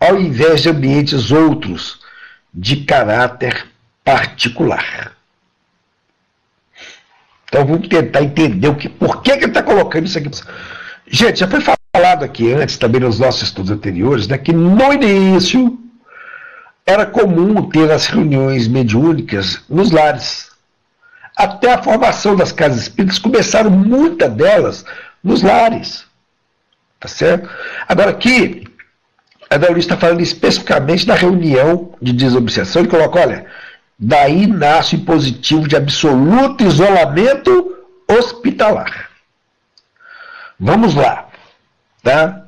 ao 0.00 0.20
invés 0.20 0.62
de 0.62 0.70
ambientes 0.70 1.30
outros 1.30 2.00
de 2.52 2.76
caráter 2.84 3.66
particular. 4.04 5.12
Então 7.48 7.64
vamos 7.64 7.88
tentar 7.88 8.22
entender 8.22 8.68
o 8.68 8.74
que, 8.74 8.88
por 8.88 9.22
que, 9.22 9.36
que 9.36 9.44
ele 9.44 9.46
está 9.46 9.62
colocando 9.62 10.06
isso 10.06 10.18
aqui. 10.18 10.30
Gente, 11.06 11.40
já 11.40 11.46
foi 11.46 11.60
falado 11.60 12.24
aqui 12.24 12.52
antes, 12.52 12.76
também 12.76 13.00
nos 13.00 13.20
nossos 13.20 13.42
estudos 13.42 13.70
anteriores, 13.70 14.26
né, 14.26 14.36
que 14.36 14.52
no 14.52 14.92
início 14.92 15.78
era 16.86 17.04
comum 17.04 17.68
ter 17.68 17.90
as 17.90 18.06
reuniões 18.06 18.68
mediúnicas 18.68 19.60
nos 19.68 19.90
lares. 19.90 20.50
Até 21.36 21.72
a 21.72 21.82
formação 21.82 22.36
das 22.36 22.52
casas 22.52 22.82
espíritas 22.82 23.18
começaram 23.18 23.70
muitas 23.70 24.32
delas 24.32 24.84
nos 25.22 25.42
lares. 25.42 26.04
Tá 27.00 27.08
certo? 27.08 27.50
Agora 27.86 28.10
aqui, 28.10 28.64
a 29.50 29.56
Dauri 29.56 29.80
está 29.80 29.96
falando 29.96 30.22
especificamente 30.22 31.06
da 31.06 31.14
reunião 31.14 31.92
de 32.00 32.12
desobsessão. 32.12 32.82
Ele 32.82 32.90
coloca, 32.90 33.20
olha, 33.20 33.46
Daí 33.98 34.46
nasce 34.46 34.96
o 34.96 35.04
positivo 35.04 35.66
de 35.66 35.74
absoluto 35.74 36.62
isolamento 36.62 37.76
hospitalar. 38.06 39.08
Vamos 40.60 40.94
lá. 40.94 41.28
Tá? 42.02 42.44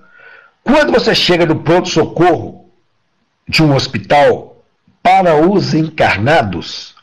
Quando 0.63 0.93
você 0.93 1.15
chega 1.15 1.47
no 1.47 1.61
pronto-socorro 1.61 2.58
de 3.49 3.63
um 3.63 3.75
hospital 3.75 4.63
para 5.03 5.37
os 5.37 5.75
encarnados, 5.75 6.95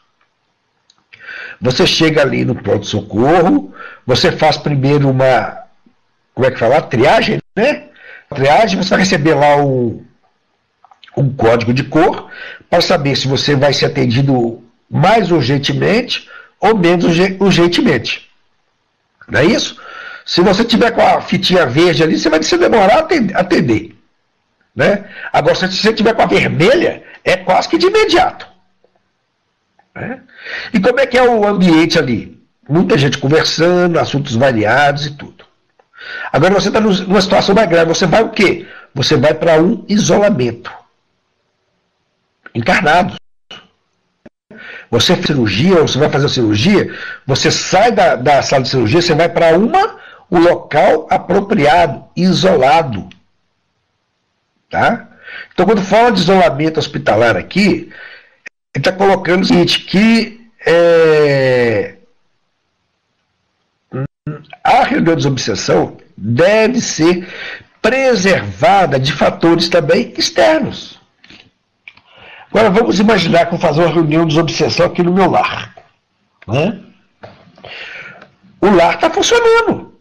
você 1.59 1.87
chega 1.87 2.21
ali 2.21 2.45
no 2.45 2.55
pronto-socorro, 2.55 3.73
você 4.05 4.31
faz 4.31 4.57
primeiro 4.57 5.09
uma, 5.09 5.63
como 6.33 6.47
é 6.47 6.51
que 6.51 6.59
fala? 6.59 6.81
Triagem, 6.81 7.39
né? 7.55 7.85
Triagem, 8.29 8.77
você 8.77 8.89
vai 8.89 8.99
receber 8.99 9.33
lá 9.33 9.57
um, 9.57 10.03
um 11.17 11.33
código 11.33 11.73
de 11.73 11.83
cor 11.83 12.29
para 12.69 12.81
saber 12.81 13.15
se 13.15 13.27
você 13.27 13.55
vai 13.55 13.73
ser 13.73 13.85
atendido 13.85 14.61
mais 14.89 15.31
urgentemente 15.31 16.29
ou 16.59 16.77
menos 16.77 17.05
urgentemente. 17.39 18.29
Não 19.27 19.39
é 19.39 19.45
isso? 19.45 19.79
Se 20.25 20.41
você 20.41 20.63
tiver 20.63 20.91
com 20.91 21.01
a 21.01 21.21
fitinha 21.21 21.65
verde 21.65 22.03
ali, 22.03 22.17
você 22.17 22.29
vai 22.29 22.41
se 22.41 22.57
demorar 22.57 22.97
a 22.97 23.39
atender. 23.39 23.94
Né? 24.75 25.05
Agora, 25.31 25.55
se 25.55 25.67
você 25.67 25.93
tiver 25.93 26.13
com 26.13 26.21
a 26.21 26.27
vermelha, 26.27 27.03
é 27.23 27.37
quase 27.37 27.69
que 27.69 27.77
de 27.77 27.87
imediato. 27.87 28.45
Né? 29.95 30.21
E 30.73 30.79
como 30.79 30.99
é 30.99 31.05
que 31.05 31.17
é 31.17 31.23
o 31.23 31.47
ambiente 31.47 31.97
ali? 31.97 32.37
Muita 32.67 32.97
gente 32.97 33.17
conversando, 33.17 33.99
assuntos 33.99 34.35
variados 34.35 35.05
e 35.05 35.11
tudo. 35.11 35.45
Agora 36.31 36.53
você 36.53 36.67
está 36.67 36.79
numa 36.79 37.21
situação 37.21 37.55
mais 37.55 37.69
grave, 37.69 37.87
você 37.87 38.05
vai 38.05 38.23
o 38.23 38.29
quê? 38.29 38.67
Você 38.93 39.15
vai 39.15 39.33
para 39.33 39.61
um 39.61 39.85
isolamento 39.87 40.71
encarnados. 42.53 43.17
Você 44.89 45.15
faz 45.15 45.25
cirurgia, 45.25 45.81
ou 45.81 45.87
você 45.87 45.97
vai 45.97 46.09
fazer 46.09 46.29
cirurgia, 46.29 46.95
você 47.25 47.51
sai 47.51 47.91
da, 47.91 48.15
da 48.15 48.41
sala 48.41 48.63
de 48.63 48.69
cirurgia, 48.69 49.01
você 49.01 49.13
vai 49.13 49.27
para 49.27 49.57
uma, 49.57 49.97
o 50.29 50.37
local 50.37 51.07
apropriado, 51.09 52.05
isolado. 52.15 53.09
Tá? 54.69 55.07
Então, 55.53 55.65
quando 55.65 55.81
fala 55.81 56.11
de 56.11 56.19
isolamento 56.19 56.79
hospitalar 56.79 57.37
aqui, 57.37 57.91
ele 58.73 58.81
está 58.81 58.91
colocando 58.91 59.43
o 59.43 59.45
seguinte, 59.45 59.81
que 59.81 60.49
é, 60.65 61.95
a 64.63 64.83
reunião 64.83 65.15
de 65.15 65.23
desobsessão 65.23 65.97
deve 66.17 66.81
ser 66.81 67.27
preservada 67.81 68.99
de 68.99 69.13
fatores 69.13 69.69
também 69.69 70.13
externos. 70.17 70.99
Agora 72.49 72.69
vamos 72.69 72.99
imaginar 72.99 73.45
que 73.45 73.55
eu 73.55 73.59
fazer 73.59 73.81
uma 73.81 73.93
reunião 73.93 74.25
de 74.25 74.39
obsessão 74.39 74.85
aqui 74.85 75.03
no 75.03 75.13
meu 75.13 75.29
lar. 75.29 75.75
Né? 76.47 76.81
O 78.61 78.69
lar 78.69 78.95
está 78.95 79.09
funcionando. 79.09 79.94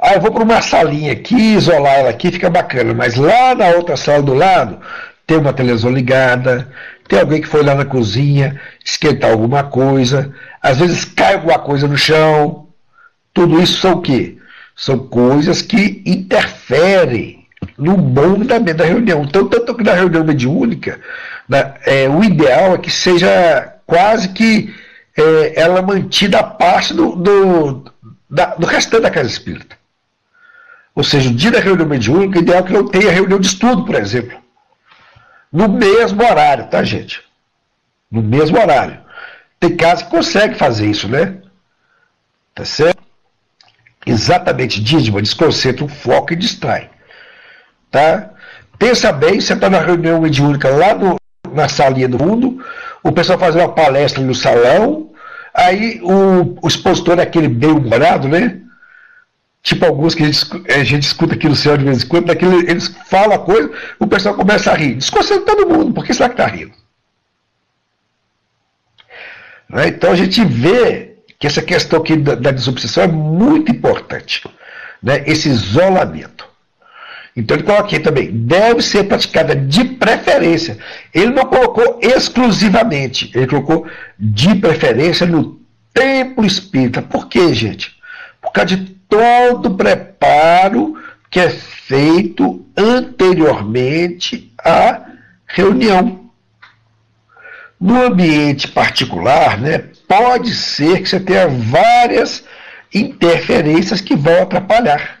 Ah, 0.00 0.14
eu 0.14 0.20
vou 0.20 0.32
para 0.32 0.42
uma 0.42 0.62
salinha 0.62 1.12
aqui, 1.12 1.54
isolar 1.54 1.98
ela 1.98 2.08
aqui, 2.10 2.32
fica 2.32 2.48
bacana. 2.48 2.94
Mas 2.94 3.16
lá 3.16 3.54
na 3.54 3.68
outra 3.68 3.96
sala 3.98 4.22
do 4.22 4.32
lado, 4.32 4.78
tem 5.26 5.36
uma 5.36 5.52
televisão 5.52 5.90
ligada, 5.90 6.72
tem 7.06 7.20
alguém 7.20 7.40
que 7.40 7.46
foi 7.48 7.62
lá 7.62 7.74
na 7.74 7.84
cozinha 7.84 8.58
esquentar 8.82 9.30
alguma 9.30 9.62
coisa, 9.64 10.34
às 10.62 10.78
vezes 10.78 11.04
cai 11.04 11.34
alguma 11.34 11.58
coisa 11.58 11.86
no 11.86 11.98
chão. 11.98 12.68
Tudo 13.34 13.60
isso 13.60 13.80
são 13.80 13.92
o 13.92 14.00
quê? 14.00 14.38
São 14.74 14.98
coisas 14.98 15.60
que 15.60 16.02
interferem 16.06 17.46
no 17.76 17.96
bom 17.96 18.36
andamento 18.40 18.78
da 18.78 18.84
reunião. 18.84 19.22
Então, 19.22 19.46
tanto 19.48 19.74
que 19.74 19.84
na 19.84 19.92
reunião 19.92 20.24
mediúnica, 20.24 20.98
né, 21.48 21.74
é, 21.84 22.08
o 22.08 22.24
ideal 22.24 22.74
é 22.74 22.78
que 22.78 22.90
seja 22.90 23.74
quase 23.86 24.30
que 24.30 24.74
é, 25.16 25.60
ela 25.60 25.82
mantida 25.82 26.38
a 26.38 26.42
parte 26.42 26.94
do, 26.94 27.16
do, 27.16 27.84
da, 28.30 28.54
do 28.54 28.66
restante 28.66 29.02
da 29.02 29.10
casa 29.10 29.28
espírita. 29.28 29.79
Ou 30.94 31.04
seja, 31.04 31.30
o 31.30 31.34
dia 31.34 31.50
da 31.50 31.60
reunião 31.60 31.88
mediúnica, 31.88 32.38
o 32.38 32.42
ideal 32.42 32.60
é 32.60 32.62
que 32.62 32.72
não 32.72 32.86
tenha 32.86 33.10
reunião 33.10 33.38
de 33.38 33.46
estudo, 33.46 33.84
por 33.84 33.94
exemplo. 33.94 34.38
No 35.52 35.68
mesmo 35.68 36.22
horário, 36.22 36.66
tá, 36.68 36.82
gente? 36.82 37.22
No 38.10 38.22
mesmo 38.22 38.58
horário. 38.58 39.00
Tem 39.58 39.76
casos 39.76 40.04
que 40.04 40.10
consegue 40.10 40.54
fazer 40.54 40.86
isso, 40.86 41.08
né? 41.08 41.36
Tá 42.54 42.64
certo? 42.64 43.02
Exatamente, 44.06 44.82
Dízima, 44.82 45.20
desconcentra 45.20 45.84
o 45.84 45.88
foco 45.88 46.32
e 46.32 46.36
distrai. 46.36 46.90
Tá? 47.90 48.30
Pensa 48.78 49.12
bem, 49.12 49.40
você 49.40 49.52
está 49.52 49.68
na 49.68 49.80
reunião 49.80 50.20
mediúnica 50.20 50.70
lá 50.70 50.94
no, 50.94 51.16
na 51.52 51.68
salinha 51.68 52.08
do 52.08 52.18
fundo, 52.18 52.64
o 53.02 53.12
pessoal 53.12 53.38
faz 53.38 53.54
uma 53.54 53.72
palestra 53.72 54.22
no 54.22 54.34
salão, 54.34 55.10
aí 55.52 56.00
o, 56.02 56.56
o 56.62 56.68
expositor 56.68 57.18
é 57.18 57.22
aquele 57.22 57.48
bem-humorado, 57.48 58.28
né? 58.28 58.60
Tipo 59.62 59.84
alguns 59.84 60.14
que 60.14 60.22
a 60.22 60.26
gente, 60.26 60.72
a 60.72 60.84
gente 60.84 61.02
escuta 61.02 61.34
aqui 61.34 61.48
no 61.48 61.54
céu 61.54 61.76
de 61.76 61.84
vez 61.84 62.02
em 62.02 62.06
quando, 62.06 62.26
daquele, 62.26 62.70
eles 62.70 62.88
falam 63.06 63.36
a 63.36 63.38
coisa, 63.38 63.70
o 63.98 64.06
pessoal 64.06 64.34
começa 64.34 64.72
a 64.72 64.74
rir. 64.74 64.94
Desconcentra 64.94 65.54
todo 65.54 65.68
mundo, 65.68 65.92
por 65.92 66.04
que 66.04 66.14
será 66.14 66.28
que 66.28 66.34
está 66.34 66.46
rindo? 66.46 66.72
Né? 69.68 69.88
Então 69.88 70.10
a 70.12 70.16
gente 70.16 70.42
vê 70.44 71.16
que 71.38 71.46
essa 71.46 71.62
questão 71.62 72.00
aqui 72.00 72.16
da, 72.16 72.34
da 72.34 72.50
desobsessão 72.50 73.04
é 73.04 73.08
muito 73.08 73.70
importante. 73.70 74.42
Né? 75.02 75.24
Esse 75.26 75.48
isolamento. 75.48 76.48
Então 77.36 77.56
ele 77.56 77.64
coloca 77.64 77.84
aqui 77.84 78.00
também, 78.00 78.30
deve 78.30 78.82
ser 78.82 79.04
praticada 79.04 79.54
de 79.54 79.84
preferência. 79.84 80.78
Ele 81.14 81.32
não 81.32 81.44
colocou 81.44 81.98
exclusivamente, 82.02 83.30
ele 83.34 83.46
colocou 83.46 83.86
de 84.18 84.54
preferência 84.56 85.26
no 85.26 85.60
templo 85.94 86.44
espírita. 86.44 87.00
Por 87.00 87.28
quê, 87.28 87.54
gente? 87.54 87.99
Por 88.40 88.52
causa 88.52 88.76
de 88.76 88.90
todo 89.08 89.66
o 89.66 89.76
preparo 89.76 90.96
que 91.30 91.40
é 91.40 91.50
feito 91.50 92.66
anteriormente 92.76 94.52
à 94.58 95.06
reunião. 95.46 96.30
No 97.78 98.06
ambiente 98.06 98.68
particular, 98.68 99.58
né, 99.58 99.78
pode 100.06 100.54
ser 100.54 101.00
que 101.00 101.08
você 101.08 101.20
tenha 101.20 101.48
várias 101.48 102.44
interferências 102.92 104.00
que 104.00 104.14
vão 104.14 104.42
atrapalhar. 104.42 105.20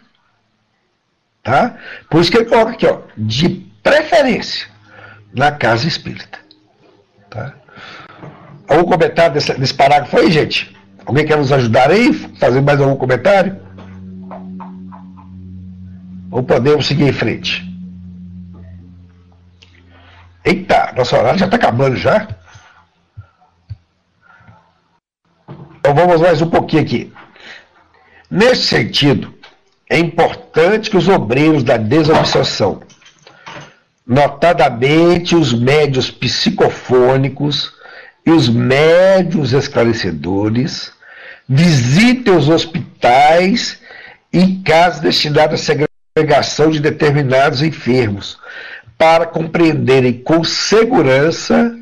Tá? 1.42 1.76
Por 2.10 2.20
isso 2.20 2.30
que 2.30 2.38
ele 2.38 2.50
coloca 2.50 2.72
aqui, 2.72 2.86
ó, 2.86 3.00
de 3.16 3.48
preferência 3.82 4.68
na 5.32 5.50
casa 5.50 5.88
espírita. 5.88 6.38
Tá? 7.30 7.54
Algum 8.68 8.92
comentário 8.92 9.34
desse, 9.34 9.54
desse 9.54 9.74
parágrafo 9.74 10.18
aí, 10.18 10.30
gente? 10.30 10.76
Alguém 11.04 11.26
quer 11.26 11.36
nos 11.36 11.52
ajudar 11.52 11.90
aí? 11.90 12.12
Fazer 12.38 12.60
mais 12.60 12.80
algum 12.80 12.96
comentário? 12.96 13.58
Ou 16.30 16.42
podemos 16.42 16.86
seguir 16.86 17.08
em 17.08 17.12
frente? 17.12 17.68
Eita, 20.44 20.92
nosso 20.96 21.16
horário 21.16 21.38
já 21.38 21.46
está 21.46 21.56
acabando 21.56 21.96
já. 21.96 22.28
Então 25.78 25.94
vamos 25.94 26.20
mais 26.20 26.40
um 26.40 26.48
pouquinho 26.48 26.82
aqui. 26.82 27.12
Nesse 28.30 28.62
sentido, 28.62 29.34
é 29.88 29.98
importante 29.98 30.88
que 30.88 30.96
os 30.96 31.08
obreiros 31.08 31.64
da 31.64 31.76
desobsessão, 31.76 32.80
notadamente 34.06 35.34
os 35.34 35.52
médios 35.52 36.10
psicofônicos 36.10 37.72
e 38.30 38.32
os 38.32 38.48
médios 38.48 39.52
esclarecedores, 39.52 40.92
visitem 41.48 42.36
os 42.36 42.48
hospitais 42.48 43.80
e 44.32 44.58
casas 44.58 45.00
destinadas 45.00 45.68
à 45.68 45.74
segregação 46.16 46.70
de 46.70 46.78
determinados 46.78 47.60
enfermos, 47.60 48.38
para 48.96 49.26
compreenderem 49.26 50.12
com 50.12 50.44
segurança 50.44 51.76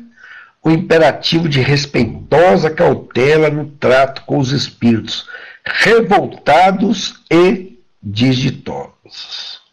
o 0.63 0.71
imperativo 0.71 1.47
de 1.47 1.61
respeitosa 1.61 2.69
cautela 2.69 3.49
no 3.49 3.65
trato 3.65 4.23
com 4.23 4.39
os 4.39 4.51
espíritos 4.51 5.27
revoltados 5.63 7.21
e 7.29 7.77
digitosos. 8.01 9.68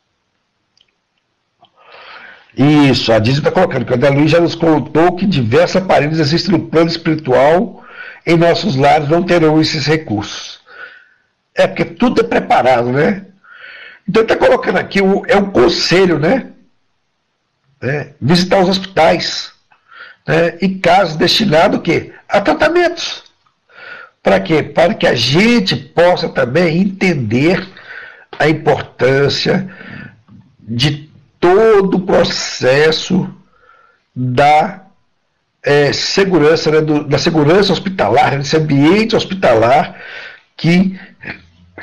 Isso, 2.56 3.12
a 3.12 3.18
Disney 3.18 3.40
está 3.40 3.52
colocando 3.52 3.84
que 3.84 3.92
o 3.92 3.96
André 3.96 4.08
Luiz 4.08 4.30
já 4.30 4.40
nos 4.40 4.54
contou 4.54 5.14
que 5.14 5.26
diversos 5.26 5.76
aparelhos 5.76 6.18
existem 6.18 6.52
no 6.52 6.66
plano 6.66 6.88
espiritual 6.88 7.84
em 8.26 8.36
nossos 8.36 8.74
lares 8.74 9.08
não 9.08 9.22
terão 9.22 9.60
esses 9.60 9.86
recursos. 9.86 10.60
É 11.54 11.66
porque 11.66 11.84
tudo 11.84 12.22
é 12.22 12.24
preparado, 12.24 12.90
né? 12.90 13.26
Então 14.08 14.22
está 14.22 14.36
colocando 14.36 14.78
aqui, 14.78 14.98
é 15.28 15.36
um 15.36 15.50
conselho, 15.50 16.18
né? 16.18 16.48
É, 17.80 18.14
visitar 18.20 18.58
os 18.60 18.68
hospitais 18.68 19.52
né? 20.26 20.56
e 20.60 20.76
casos 20.76 21.16
destinados 21.16 21.80
a 22.28 22.40
tratamentos. 22.40 23.22
Para 24.22 24.40
quê? 24.40 24.62
Para 24.62 24.94
que 24.94 25.06
a 25.06 25.14
gente 25.14 25.76
possa 25.76 26.28
também 26.28 26.80
entender 26.80 27.68
a 28.38 28.48
importância 28.48 29.70
de 30.60 31.05
todo 31.40 31.96
o 31.96 32.06
processo 32.06 33.32
da 34.14 34.86
é, 35.62 35.92
segurança, 35.92 36.70
né, 36.70 36.80
do, 36.80 37.04
da 37.04 37.18
segurança 37.18 37.72
hospitalar, 37.72 38.32
né, 38.32 38.38
desse 38.38 38.56
ambiente 38.56 39.16
hospitalar 39.16 40.00
que 40.56 40.98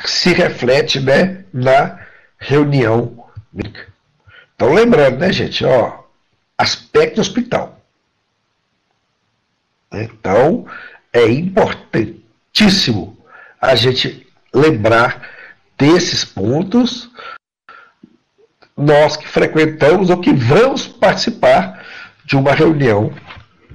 se 0.05 0.33
reflete 0.33 0.99
né, 0.99 1.43
na 1.53 1.99
reunião. 2.37 3.25
Então, 4.55 4.73
lembrando, 4.73 5.19
né, 5.19 5.31
gente, 5.31 5.63
ó, 5.65 6.03
aspecto 6.57 7.21
hospital. 7.21 7.79
Então, 9.91 10.65
é 11.11 11.27
importantíssimo 11.27 13.17
a 13.61 13.75
gente 13.75 14.25
lembrar 14.53 15.29
desses 15.77 16.25
pontos, 16.25 17.09
nós 18.75 19.15
que 19.15 19.27
frequentamos 19.27 20.09
ou 20.09 20.17
que 20.19 20.33
vamos 20.33 20.87
participar 20.87 21.83
de 22.25 22.35
uma 22.35 22.53
reunião 22.53 23.11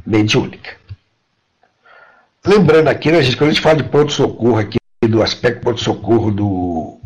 mediúnica. 0.07 0.77
Lembrando 2.45 2.89
aqui, 2.89 3.13
né, 3.13 3.23
gente, 3.23 3.37
quando 3.37 3.51
a 3.51 3.53
gente 3.53 3.63
fala 3.63 3.77
de 3.77 3.85
ponto-socorro 3.85 4.59
aqui, 4.59 4.79
do 5.09 5.23
aspecto 5.23 5.63
ponto-socorro 5.63 6.31
do, 6.31 7.01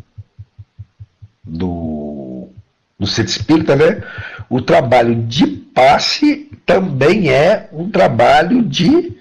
do, 1.44 2.48
do 2.98 3.06
centro 3.06 3.30
espírita, 3.30 3.76
né, 3.76 4.02
o 4.48 4.60
trabalho 4.60 5.14
de 5.14 5.46
passe 5.46 6.50
também 6.64 7.30
é 7.30 7.68
um 7.72 7.90
trabalho 7.90 8.62
de 8.62 9.16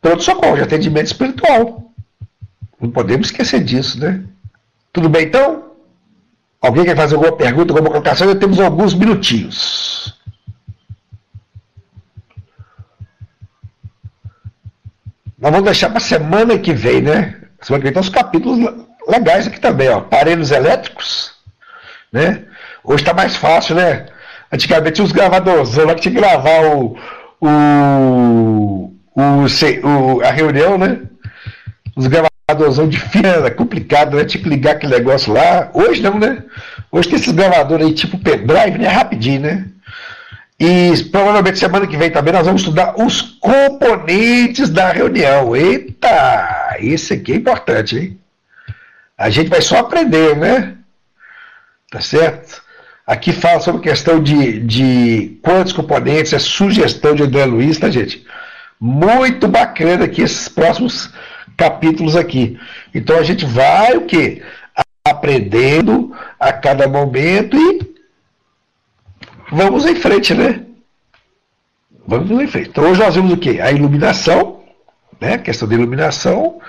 pronto-socorro, 0.00 0.56
de 0.56 0.62
atendimento 0.62 1.06
espiritual. 1.06 1.92
Não 2.80 2.90
podemos 2.90 3.28
esquecer 3.28 3.62
disso, 3.62 4.00
né? 4.00 4.22
Tudo 4.92 5.08
bem 5.08 5.26
então? 5.26 5.69
Alguém 6.60 6.84
quer 6.84 6.96
fazer 6.96 7.14
alguma 7.14 7.36
pergunta, 7.36 7.72
alguma 7.72 7.90
colocação? 7.90 8.28
Já 8.28 8.34
temos 8.36 8.60
alguns 8.60 8.92
minutinhos. 8.92 10.14
Nós 15.38 15.50
vamos 15.50 15.64
deixar 15.64 15.88
para 15.88 16.00
semana 16.00 16.58
que 16.58 16.74
vem, 16.74 17.00
né? 17.00 17.40
Semana 17.62 17.80
que 17.80 17.84
vem 17.84 17.92
tem 17.94 18.00
uns 18.00 18.10
capítulos 18.10 18.58
legais 19.08 19.46
aqui 19.46 19.58
também, 19.58 19.88
ó. 19.88 19.98
Aparelhos 19.98 20.50
elétricos, 20.50 21.32
né? 22.12 22.44
Hoje 22.84 23.02
está 23.02 23.14
mais 23.14 23.36
fácil, 23.36 23.76
né? 23.76 24.06
Antigamente 24.52 24.96
tinha 24.96 25.04
os 25.04 25.12
gravadores, 25.12 25.76
lá 25.76 25.94
que 25.94 26.02
tinha 26.02 26.14
que 26.14 26.20
gravar 26.20 26.66
o, 26.76 26.98
o, 27.40 28.92
o, 29.14 29.46
o, 29.84 30.20
a 30.22 30.30
reunião, 30.30 30.76
né? 30.76 31.00
Os 31.96 32.06
gravadorzão 32.50 32.88
de 32.88 32.98
fita, 32.98 33.50
complicado, 33.50 34.16
né? 34.16 34.24
Tinha 34.24 34.42
que 34.42 34.48
ligar 34.48 34.72
aquele 34.72 34.94
negócio 34.94 35.32
lá. 35.32 35.70
Hoje 35.72 36.02
não, 36.02 36.18
né? 36.18 36.42
Hoje 36.90 37.08
tem 37.08 37.18
esses 37.18 37.32
gravadores 37.32 37.86
aí, 37.86 37.94
tipo 37.94 38.18
pendrive, 38.18 38.78
né? 38.78 38.88
Rapidinho, 38.88 39.40
né? 39.40 39.64
E 40.58 40.92
provavelmente 41.10 41.58
semana 41.58 41.86
que 41.86 41.96
vem 41.96 42.10
também 42.10 42.34
nós 42.34 42.44
vamos 42.44 42.60
estudar 42.60 42.94
os 43.00 43.22
componentes 43.40 44.68
da 44.68 44.90
reunião. 44.90 45.56
Eita, 45.56 46.76
isso 46.80 47.14
aqui 47.14 47.32
é 47.32 47.36
importante, 47.36 47.96
hein? 47.96 48.18
A 49.16 49.30
gente 49.30 49.48
vai 49.48 49.62
só 49.62 49.78
aprender, 49.78 50.36
né? 50.36 50.74
Tá 51.90 52.00
certo? 52.00 52.62
Aqui 53.06 53.32
fala 53.32 53.60
sobre 53.60 53.80
questão 53.80 54.22
de, 54.22 54.60
de 54.60 55.38
quantos 55.42 55.72
componentes, 55.72 56.32
é 56.32 56.38
sugestão 56.38 57.14
de 57.14 57.22
André 57.22 57.44
Luiz, 57.44 57.78
tá, 57.78 57.90
gente? 57.90 58.24
Muito 58.78 59.48
bacana 59.48 60.04
aqui 60.04 60.22
esses 60.22 60.48
próximos 60.48 61.10
capítulos 61.60 62.16
aqui. 62.16 62.58
Então 62.94 63.18
a 63.18 63.22
gente 63.22 63.44
vai 63.44 63.94
o 63.94 64.06
quê? 64.06 64.42
Aprendendo 65.04 66.16
a 66.38 66.54
cada 66.54 66.88
momento 66.88 67.54
e 67.54 67.94
vamos 69.52 69.84
em 69.84 69.94
frente, 69.94 70.32
né? 70.32 70.62
Vamos 72.06 72.30
em 72.30 72.46
frente. 72.46 72.70
Então 72.70 72.90
hoje 72.90 73.00
nós 73.00 73.14
vimos 73.14 73.32
o 73.32 73.36
quê? 73.36 73.60
A 73.62 73.70
iluminação, 73.70 74.62
né? 75.20 75.34
A 75.34 75.38
questão 75.38 75.68
da 75.68 75.74
iluminação, 75.74 76.62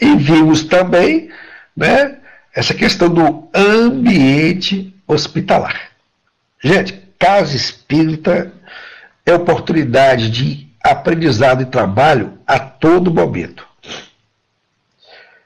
e 0.00 0.16
vimos 0.16 0.64
também, 0.64 1.30
né? 1.76 2.16
Essa 2.54 2.72
questão 2.72 3.10
do 3.10 3.48
ambiente 3.54 4.94
hospitalar. 5.06 5.90
Gente, 6.58 6.94
casa 7.18 7.54
espírita 7.54 8.50
é 9.26 9.34
oportunidade 9.34 10.30
de 10.30 10.68
aprendizado 10.82 11.62
e 11.62 11.66
trabalho 11.66 12.38
a 12.46 12.58
todo 12.58 13.12
momento. 13.12 13.71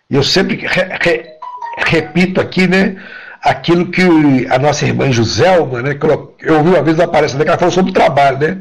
Eu 0.09 0.23
sempre 0.23 0.57
re, 0.57 0.83
re, 1.01 1.37
repito 1.79 2.41
aqui, 2.41 2.67
né, 2.67 2.97
aquilo 3.43 3.91
que 3.91 4.03
a 4.51 4.59
nossa 4.59 4.85
irmã 4.85 5.11
Joselma, 5.11 5.83
né, 5.83 5.99
eu 6.41 6.59
ouvi 6.59 6.71
uma 6.71 6.83
vez 6.83 6.99
aparecendo 7.01 7.43
que 7.43 7.49
ela 7.49 7.59
falou 7.59 7.73
sobre 7.73 7.93
trabalho, 7.93 8.39
né? 8.39 8.61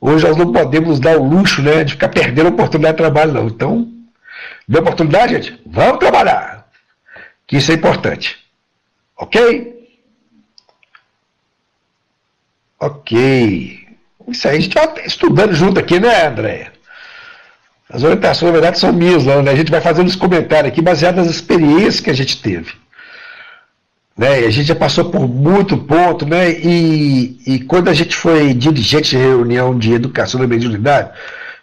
Hoje 0.00 0.26
nós 0.26 0.36
não 0.36 0.52
podemos 0.52 0.98
dar 0.98 1.16
o 1.16 1.22
luxo, 1.22 1.62
né, 1.62 1.84
de 1.84 1.92
ficar 1.92 2.08
perdendo 2.08 2.46
a 2.46 2.50
oportunidade 2.50 2.96
de 2.96 3.02
trabalho, 3.02 3.32
não. 3.32 3.46
Então, 3.46 3.88
dê 4.66 4.78
oportunidade, 4.78 5.34
gente, 5.34 5.60
vamos 5.64 5.98
trabalhar. 5.98 6.66
Que 7.46 7.58
isso 7.58 7.70
é 7.70 7.74
importante. 7.74 8.38
Ok? 9.16 9.86
Ok. 12.80 13.86
Isso 14.26 14.48
aí 14.48 14.56
a 14.56 14.60
gente 14.60 14.74
vai 14.74 15.06
estudando 15.06 15.54
junto 15.54 15.78
aqui, 15.78 16.00
né, 16.00 16.26
André? 16.26 16.71
As 17.92 18.02
orientações, 18.02 18.50
na 18.50 18.58
verdade, 18.58 18.78
são 18.78 18.90
minhas, 18.90 19.24
né? 19.26 19.34
A 19.34 19.54
gente 19.54 19.70
vai 19.70 19.80
fazendo 19.80 20.08
os 20.08 20.16
comentários 20.16 20.72
aqui 20.72 20.80
baseado 20.80 21.16
nas 21.16 21.28
experiências 21.28 22.00
que 22.00 22.08
a 22.08 22.14
gente 22.14 22.40
teve. 22.40 22.72
Né? 24.16 24.42
E 24.42 24.44
a 24.46 24.50
gente 24.50 24.66
já 24.66 24.74
passou 24.74 25.10
por 25.10 25.28
muito 25.28 25.76
ponto, 25.76 26.24
né? 26.26 26.50
E, 26.50 27.38
e 27.46 27.60
quando 27.60 27.88
a 27.88 27.92
gente 27.92 28.16
foi 28.16 28.54
dirigente 28.54 29.10
de 29.10 29.18
reunião 29.18 29.78
de 29.78 29.92
educação 29.92 30.40
da 30.40 30.46
mediunidade, 30.46 31.10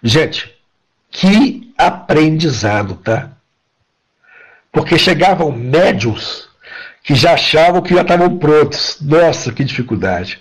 gente, 0.03 0.53
que 1.09 1.73
aprendizado, 1.75 2.95
tá? 2.95 3.32
Porque 4.71 4.99
chegavam 4.99 5.51
médios 5.51 6.47
que 7.03 7.15
já 7.15 7.34
achavam 7.34 7.82
que 7.82 7.95
já 7.95 8.01
estavam 8.01 8.38
prontos. 8.38 8.97
Nossa, 9.01 9.51
que 9.51 9.63
dificuldade. 9.63 10.39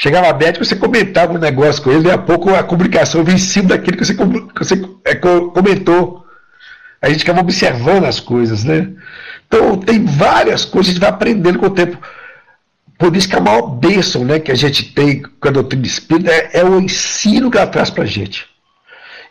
Chegava 0.00 0.32
médico, 0.32 0.64
você 0.64 0.76
comentava 0.76 1.32
um 1.32 1.38
negócio 1.38 1.82
com 1.82 1.90
ele, 1.90 2.04
daí 2.04 2.12
a 2.12 2.18
pouco 2.18 2.54
a 2.54 2.62
comunicação 2.62 3.24
vinha 3.24 3.34
em 3.34 3.40
cima 3.40 3.70
daquilo 3.70 3.96
que 3.96 4.04
você, 4.04 4.14
que 4.14 4.64
você 4.64 4.80
é, 5.04 5.16
comentou. 5.16 6.24
A 7.02 7.10
gente 7.10 7.24
acaba 7.24 7.40
observando 7.40 8.04
as 8.04 8.20
coisas, 8.20 8.62
né? 8.62 8.92
Então, 9.48 9.76
tem 9.76 10.04
várias 10.04 10.64
coisas 10.64 10.86
que 10.86 10.90
a 10.90 10.94
gente 10.94 11.00
vai 11.00 11.08
aprendendo 11.08 11.58
com 11.58 11.66
o 11.66 11.70
tempo. 11.70 11.98
Por 12.96 13.16
isso 13.16 13.28
que 13.28 13.34
a 13.34 13.40
maior 13.40 13.62
bênção 13.62 14.24
né, 14.24 14.38
que 14.38 14.52
a 14.52 14.54
gente 14.54 14.92
tem 14.94 15.22
com 15.22 15.48
a 15.48 15.50
doutrina 15.50 15.84
espírita 15.84 16.30
é, 16.30 16.50
é 16.60 16.64
o 16.64 16.80
ensino 16.80 17.50
que 17.50 17.58
ela 17.58 17.66
traz 17.66 17.90
para 17.90 18.04
a 18.04 18.06
gente. 18.06 18.46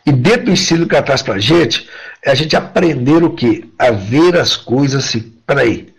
E 0.04 0.12
dentro 0.12 0.46
do 0.46 0.50
ensino 0.50 0.86
que 0.86 0.94
ela 0.94 1.04
traz 1.04 1.22
para 1.22 1.34
a 1.34 1.40
gente, 1.40 1.88
é 2.22 2.30
a 2.30 2.34
gente 2.34 2.54
aprender 2.54 3.24
o 3.24 3.30
quê? 3.30 3.64
A 3.78 3.90
ver 3.90 4.36
as 4.36 4.54
coisas 4.54 5.06
assim. 5.06 5.32
Peraí. 5.46 5.94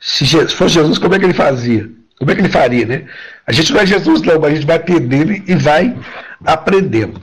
Se 0.00 0.24
fosse 0.48 0.74
Jesus, 0.74 0.96
como 0.96 1.14
é 1.14 1.18
que 1.18 1.26
ele 1.26 1.34
fazia? 1.34 1.99
Como 2.20 2.30
é 2.30 2.34
que 2.34 2.42
ele 2.42 2.50
faria, 2.50 2.84
né? 2.84 3.06
A 3.46 3.50
gente 3.50 3.72
não 3.72 3.80
é 3.80 3.86
Jesus, 3.86 4.20
não, 4.20 4.38
mas 4.38 4.52
a 4.52 4.54
gente 4.54 4.66
vai 4.66 4.76
aprendendo 4.76 5.32
e 5.32 5.54
vai 5.54 5.96
aprendendo. 6.44 7.18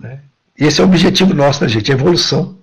Né? 0.00 0.20
Esse 0.58 0.80
é 0.80 0.84
o 0.84 0.86
objetivo 0.86 1.34
nosso, 1.34 1.62
né, 1.62 1.68
gente? 1.68 1.92
A 1.92 1.94
evolução. 1.94 2.56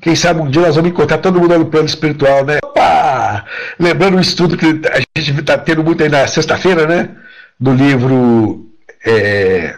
Quem 0.00 0.16
sabe 0.16 0.40
um 0.40 0.50
dia 0.50 0.62
nós 0.62 0.74
vamos 0.74 0.90
encontrar 0.90 1.18
todo 1.18 1.40
mundo 1.40 1.56
no 1.56 1.66
plano 1.66 1.86
espiritual, 1.86 2.44
né? 2.44 2.58
Opa! 2.64 3.44
Lembrando 3.78 4.16
o 4.16 4.20
estudo 4.20 4.56
que 4.56 4.66
a 4.66 5.20
gente 5.20 5.38
está 5.38 5.56
tendo 5.56 5.84
muito 5.84 6.02
aí 6.02 6.08
na 6.08 6.26
sexta-feira, 6.26 6.84
né? 6.84 7.10
Do 7.58 7.72
livro 7.72 8.66
é, 9.06 9.76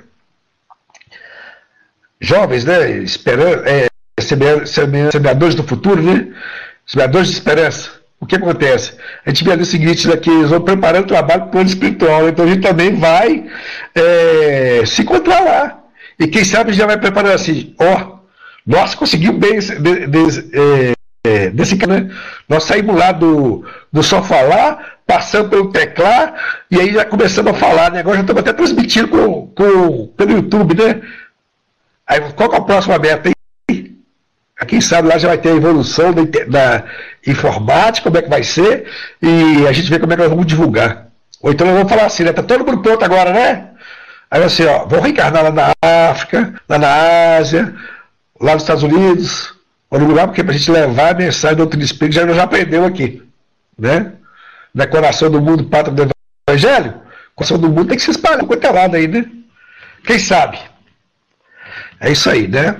Jovens, 2.18 2.64
né? 2.64 2.90
Esperando, 2.98 3.62
é, 3.68 3.88
semeadores 5.12 5.54
do 5.54 5.64
futuro, 5.64 6.02
né? 6.02 6.28
Semeadores 6.86 7.28
de 7.28 7.34
esperança. 7.34 7.99
O 8.20 8.26
que 8.26 8.36
acontece? 8.36 8.96
A 9.24 9.30
gente 9.30 9.50
ali 9.50 9.62
o 9.62 9.66
seguinte, 9.66 10.06
né, 10.06 10.16
que 10.16 10.28
eles 10.28 10.50
vão 10.50 10.60
preparando 10.60 11.04
o 11.04 11.08
trabalho 11.08 11.46
para 11.46 11.60
o 11.60 11.64
espiritual, 11.64 12.28
então 12.28 12.44
a 12.44 12.48
gente 12.48 12.60
também 12.60 12.94
vai 12.94 13.46
é, 13.94 14.82
se 14.84 15.00
encontrar 15.00 15.40
lá. 15.40 15.78
E 16.18 16.26
quem 16.28 16.44
sabe 16.44 16.74
já 16.74 16.86
vai 16.86 16.98
preparando 16.98 17.32
assim, 17.32 17.74
ó, 17.80 18.18
nós 18.66 18.94
conseguimos 18.94 19.38
bem 19.38 19.58
de, 19.58 20.06
de, 20.06 20.50
é, 20.52 20.92
é, 21.24 21.50
desse 21.50 21.76
cara, 21.78 22.00
né? 22.00 22.10
Nós 22.46 22.64
saímos 22.64 22.94
lá 22.94 23.10
do, 23.10 23.64
do 23.90 24.02
só 24.02 24.22
falar, 24.22 24.98
passando 25.06 25.48
pelo 25.48 25.72
teclar, 25.72 26.34
e 26.70 26.78
aí 26.78 26.92
já 26.92 27.06
começando 27.06 27.48
a 27.48 27.54
falar, 27.54 27.90
né? 27.90 28.00
Agora 28.00 28.16
já 28.16 28.22
estamos 28.22 28.40
até 28.40 28.52
transmitindo 28.52 29.08
com, 29.08 29.46
com, 29.48 30.06
pelo 30.08 30.32
YouTube, 30.32 30.74
né? 30.74 31.00
Aí 32.06 32.20
qual 32.32 32.50
que 32.50 32.56
é 32.56 32.58
a 32.58 32.62
próxima 32.62 32.98
meta 32.98 33.30
aí? 33.30 33.96
Quem 34.66 34.80
sabe 34.80 35.08
lá 35.08 35.16
já 35.16 35.28
vai 35.28 35.38
ter 35.38 35.50
a 35.50 35.56
evolução 35.56 36.12
da, 36.12 36.22
da, 36.46 36.84
informática, 37.26 38.04
como 38.04 38.18
é 38.18 38.22
que 38.22 38.30
vai 38.30 38.42
ser, 38.42 38.86
e 39.20 39.66
a 39.66 39.72
gente 39.72 39.90
vê 39.90 39.98
como 39.98 40.12
é 40.12 40.16
que 40.16 40.22
nós 40.22 40.30
vamos 40.30 40.46
divulgar. 40.46 41.08
Ou 41.42 41.52
então 41.52 41.66
nós 41.66 41.76
vamos 41.76 41.90
falar 41.90 42.06
assim, 42.06 42.24
né? 42.24 42.32
Tá 42.32 42.42
todo 42.42 42.64
mundo 42.64 42.82
pronto 42.82 43.04
agora, 43.04 43.32
né? 43.32 43.70
Aí 44.30 44.42
assim, 44.42 44.64
ó, 44.64 44.86
vão 44.86 45.00
reencarnar 45.00 45.42
lá 45.42 45.50
na 45.50 45.72
África, 46.10 46.54
lá 46.68 46.78
na 46.78 47.36
Ásia, 47.36 47.74
lá 48.40 48.54
nos 48.54 48.62
Estados 48.62 48.82
Unidos, 48.82 49.54
ou 49.90 49.98
no 49.98 50.06
lugar, 50.06 50.26
porque 50.28 50.44
para 50.44 50.54
a 50.54 50.56
gente 50.56 50.70
levar 50.70 51.14
a 51.14 51.18
mensagem 51.18 51.56
do 51.56 51.62
outro 51.62 51.80
espírito, 51.80 52.14
já, 52.14 52.26
já 52.26 52.44
aprendeu 52.44 52.84
aqui. 52.84 53.22
Né? 53.78 54.12
Na 54.72 54.86
coração 54.86 55.30
do 55.30 55.40
mundo, 55.40 55.64
pátria 55.64 55.94
do 55.94 56.10
Evangelho, 56.48 57.00
coração 57.34 57.58
do 57.58 57.68
mundo 57.68 57.88
tem 57.88 57.96
que 57.96 58.04
se 58.04 58.10
espalhar 58.10 58.44
com 58.44 58.72
lado 58.72 58.96
aí, 58.96 59.08
né? 59.08 59.24
Quem 60.04 60.18
sabe? 60.18 60.58
É 61.98 62.10
isso 62.10 62.30
aí, 62.30 62.46
né? 62.46 62.76